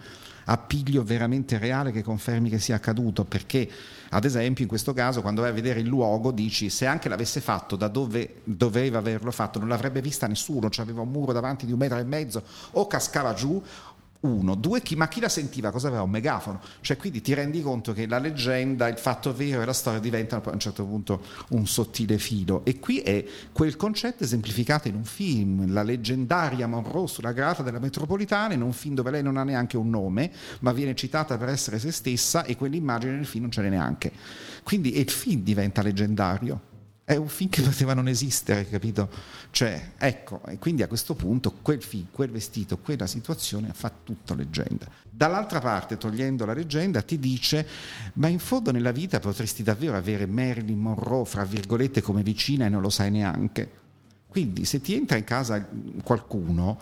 appiglio 0.44 1.04
veramente 1.04 1.56
reale 1.58 1.92
che 1.92 2.02
confermi 2.02 2.48
che 2.48 2.58
sia 2.58 2.74
accaduto. 2.74 3.24
Perché, 3.24 3.70
ad 4.08 4.24
esempio, 4.24 4.64
in 4.64 4.68
questo 4.68 4.92
caso, 4.92 5.22
quando 5.22 5.42
vai 5.42 5.50
a 5.50 5.54
vedere 5.54 5.78
il 5.78 5.86
luogo, 5.86 6.32
dici 6.32 6.68
se 6.68 6.86
anche 6.86 7.08
l'avesse 7.08 7.40
fatto 7.40 7.76
da 7.76 7.86
dove 7.86 8.40
doveva 8.42 8.98
averlo 8.98 9.30
fatto, 9.30 9.60
non 9.60 9.68
l'avrebbe 9.68 10.00
vista 10.00 10.26
nessuno, 10.26 10.66
c'aveva 10.68 11.02
un 11.02 11.10
muro 11.10 11.32
davanti 11.32 11.64
di 11.64 11.70
un 11.70 11.78
metro 11.78 11.98
e 11.98 12.04
mezzo, 12.04 12.42
o 12.72 12.88
cascava 12.88 13.34
giù 13.34 13.62
uno, 14.22 14.54
due, 14.54 14.82
chi, 14.82 14.94
ma 14.96 15.08
chi 15.08 15.20
la 15.20 15.28
sentiva? 15.28 15.70
Cosa 15.70 15.88
aveva? 15.88 16.02
Un 16.02 16.10
megafono. 16.10 16.60
Cioè, 16.80 16.96
quindi 16.96 17.20
ti 17.20 17.34
rendi 17.34 17.62
conto 17.62 17.92
che 17.92 18.06
la 18.06 18.18
leggenda, 18.18 18.88
il 18.88 18.98
fatto 18.98 19.34
vero 19.34 19.62
e 19.62 19.64
la 19.64 19.72
storia 19.72 20.00
diventano 20.00 20.42
a 20.44 20.50
un 20.50 20.60
certo 20.60 20.84
punto 20.84 21.22
un 21.48 21.66
sottile 21.66 22.18
filo. 22.18 22.64
E 22.64 22.78
qui 22.78 23.00
è 23.00 23.24
quel 23.52 23.76
concetto 23.76 24.24
esemplificato 24.24 24.88
in 24.88 24.94
un 24.94 25.04
film, 25.04 25.72
la 25.72 25.82
leggendaria 25.82 26.66
Monroe 26.66 27.06
sulla 27.06 27.32
grata 27.32 27.62
della 27.62 27.80
metropolitana, 27.80 28.54
in 28.54 28.62
un 28.62 28.72
film 28.72 28.94
dove 28.94 29.10
lei 29.10 29.22
non 29.22 29.36
ha 29.36 29.44
neanche 29.44 29.76
un 29.76 29.90
nome, 29.90 30.30
ma 30.60 30.72
viene 30.72 30.94
citata 30.94 31.36
per 31.36 31.48
essere 31.48 31.78
se 31.78 31.90
stessa 31.90 32.44
e 32.44 32.56
quell'immagine 32.56 33.12
nel 33.12 33.26
film 33.26 33.42
non 33.42 33.52
ce 33.52 33.62
n'è 33.62 33.68
neanche. 33.68 34.12
Quindi 34.62 34.98
il 34.98 35.10
film 35.10 35.42
diventa 35.42 35.82
leggendario. 35.82 36.70
È 37.04 37.16
un 37.16 37.28
film 37.28 37.50
che 37.50 37.62
poteva 37.62 37.94
non 37.94 38.08
esistere, 38.08 38.68
capito? 38.68 39.08
Cioè, 39.50 39.92
ecco, 39.98 40.40
e 40.46 40.58
quindi 40.58 40.82
a 40.82 40.88
questo 40.88 41.14
punto 41.14 41.52
quel 41.62 41.82
film, 41.82 42.06
quel 42.10 42.30
vestito, 42.30 42.78
quella 42.78 43.06
situazione 43.06 43.70
fa 43.72 43.92
tutto 44.04 44.34
leggenda. 44.34 44.86
Dall'altra 45.10 45.60
parte, 45.60 45.98
togliendo 45.98 46.44
la 46.44 46.54
leggenda, 46.54 47.02
ti 47.02 47.18
dice, 47.18 47.66
ma 48.14 48.28
in 48.28 48.38
fondo 48.38 48.70
nella 48.70 48.92
vita 48.92 49.20
potresti 49.20 49.62
davvero 49.62 49.96
avere 49.96 50.26
Marilyn 50.26 50.78
Monroe, 50.78 51.24
fra 51.24 51.44
virgolette, 51.44 52.02
come 52.02 52.22
vicina 52.22 52.66
e 52.66 52.68
non 52.68 52.80
lo 52.80 52.90
sai 52.90 53.10
neanche. 53.10 53.80
Quindi 54.28 54.64
se 54.64 54.80
ti 54.80 54.94
entra 54.94 55.18
in 55.18 55.24
casa 55.24 55.68
qualcuno, 56.02 56.78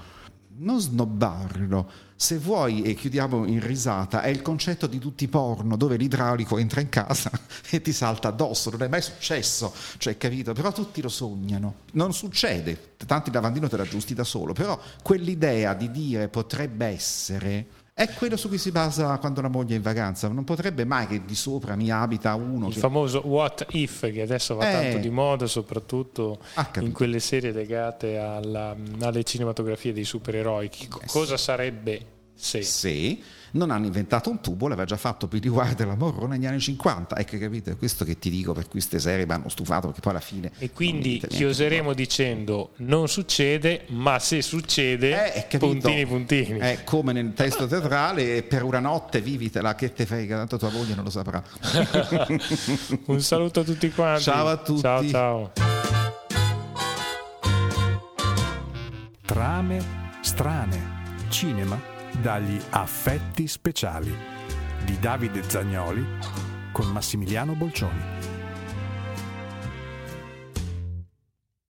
non 0.60 0.80
snobbarlo. 0.80 2.08
Se 2.16 2.36
vuoi, 2.36 2.82
e 2.82 2.94
chiudiamo 2.94 3.46
in 3.46 3.60
risata, 3.60 4.20
è 4.22 4.28
il 4.28 4.42
concetto 4.42 4.86
di 4.86 4.98
tutti 4.98 5.24
i 5.24 5.28
porno 5.28 5.76
dove 5.76 5.96
l'idraulico 5.96 6.58
entra 6.58 6.80
in 6.80 6.90
casa 6.90 7.30
e 7.70 7.80
ti 7.80 7.92
salta 7.92 8.28
addosso. 8.28 8.70
Non 8.70 8.82
è 8.82 8.88
mai 8.88 9.00
successo, 9.00 9.72
cioè, 9.96 10.16
capito? 10.18 10.52
Però 10.52 10.70
tutti 10.72 11.00
lo 11.00 11.08
sognano. 11.08 11.74
Non 11.92 12.12
succede, 12.12 12.94
tanto 13.06 13.28
il 13.28 13.34
lavandino 13.34 13.68
te 13.68 13.76
l'aggiusti 13.76 14.12
da 14.14 14.24
solo, 14.24 14.52
però 14.52 14.78
quell'idea 15.02 15.72
di 15.72 15.90
dire 15.90 16.28
potrebbe 16.28 16.86
essere 16.86 17.66
è 18.00 18.14
quello 18.14 18.36
su 18.36 18.48
cui 18.48 18.56
si 18.56 18.70
basa 18.70 19.18
quando 19.18 19.40
la 19.42 19.48
moglie 19.48 19.74
è 19.74 19.76
in 19.76 19.82
vacanza. 19.82 20.28
Non 20.28 20.44
potrebbe 20.44 20.84
mai 20.84 21.06
che 21.06 21.22
di 21.24 21.34
sopra 21.34 21.76
mi 21.76 21.90
abita 21.90 22.34
uno. 22.34 22.68
Il 22.68 22.74
che... 22.74 22.80
famoso 22.80 23.20
what 23.26 23.66
if 23.72 24.10
che 24.10 24.22
adesso 24.22 24.54
va 24.54 24.68
Eh. 24.68 24.72
tanto 24.72 24.98
di 24.98 25.10
moda, 25.10 25.46
soprattutto 25.46 26.38
in 26.80 26.92
quelle 26.92 27.20
serie 27.20 27.52
legate 27.52 28.16
alla- 28.16 28.74
alle 29.00 29.22
cinematografie 29.24 29.92
dei 29.92 30.04
supereroi. 30.04 30.66
Eh, 30.66 30.88
cosa 31.06 31.36
sarebbe 31.36 32.18
se? 32.40 32.62
Se 32.62 33.18
non 33.53 33.70
hanno 33.70 33.87
inventato 33.87 34.31
un 34.31 34.40
tubo, 34.40 34.68
l'aveva 34.68 34.87
già 34.87 34.96
fatto 34.96 35.26
Billy 35.26 35.48
Wilder 35.48 35.87
e 35.87 35.88
la 35.90 35.96
Morrone 35.96 36.37
negli 36.37 36.46
anni 36.46 36.61
50. 36.61 37.16
Ecco, 37.16 37.38
capito? 37.38 37.70
È 37.70 37.76
questo 37.76 38.05
che 38.05 38.18
ti 38.18 38.31
dico 38.31 38.53
per 38.53 38.64
cui 38.64 38.72
queste 38.72 38.98
serie 39.00 39.26
mi 39.26 39.33
hanno 39.33 39.48
stufato, 39.48 39.87
perché 39.87 40.00
poi 40.00 40.12
alla 40.12 40.20
fine. 40.20 40.53
E 40.59 40.70
quindi 40.70 41.09
niente. 41.09 41.29
chioseremo 41.29 41.92
dicendo 41.92 42.70
non 42.76 43.09
succede, 43.09 43.87
ma 43.88 44.18
se 44.18 44.42
succede, 44.42 45.48
Eh, 45.48 45.59
puntini 45.59 46.07
puntini. 46.07 46.59
È 46.59 46.85
come 46.85 47.12
nel 47.12 47.33
testo 47.33 47.66
teatrale, 47.66 48.42
per 48.42 48.62
una 48.62 48.79
notte 48.81 49.20
vivitela 49.20 49.74
che 49.74 49.92
te 49.92 50.07
frega, 50.07 50.37
tanto 50.37 50.57
tua 50.59 50.70
moglie 50.70 50.94
non 50.94 51.05
lo 51.05 51.11
saprà. 51.11 51.42
Un 53.07 53.20
saluto 53.20 53.61
a 53.61 53.64
tutti 53.64 53.90
quanti. 53.90 54.22
Ciao 54.22 54.46
a 54.46 54.57
tutti. 54.57 54.81
Ciao 54.81 55.09
ciao. 55.09 55.53
Trame 59.24 59.85
strane. 60.22 60.98
Cinema 61.29 61.89
dagli 62.20 62.61
affetti 62.70 63.48
speciali 63.48 64.14
di 64.85 64.98
Davide 64.98 65.42
Zagnoli 65.48 66.06
con 66.72 66.87
Massimiliano 66.88 67.54
Bolcioni. 67.54 68.29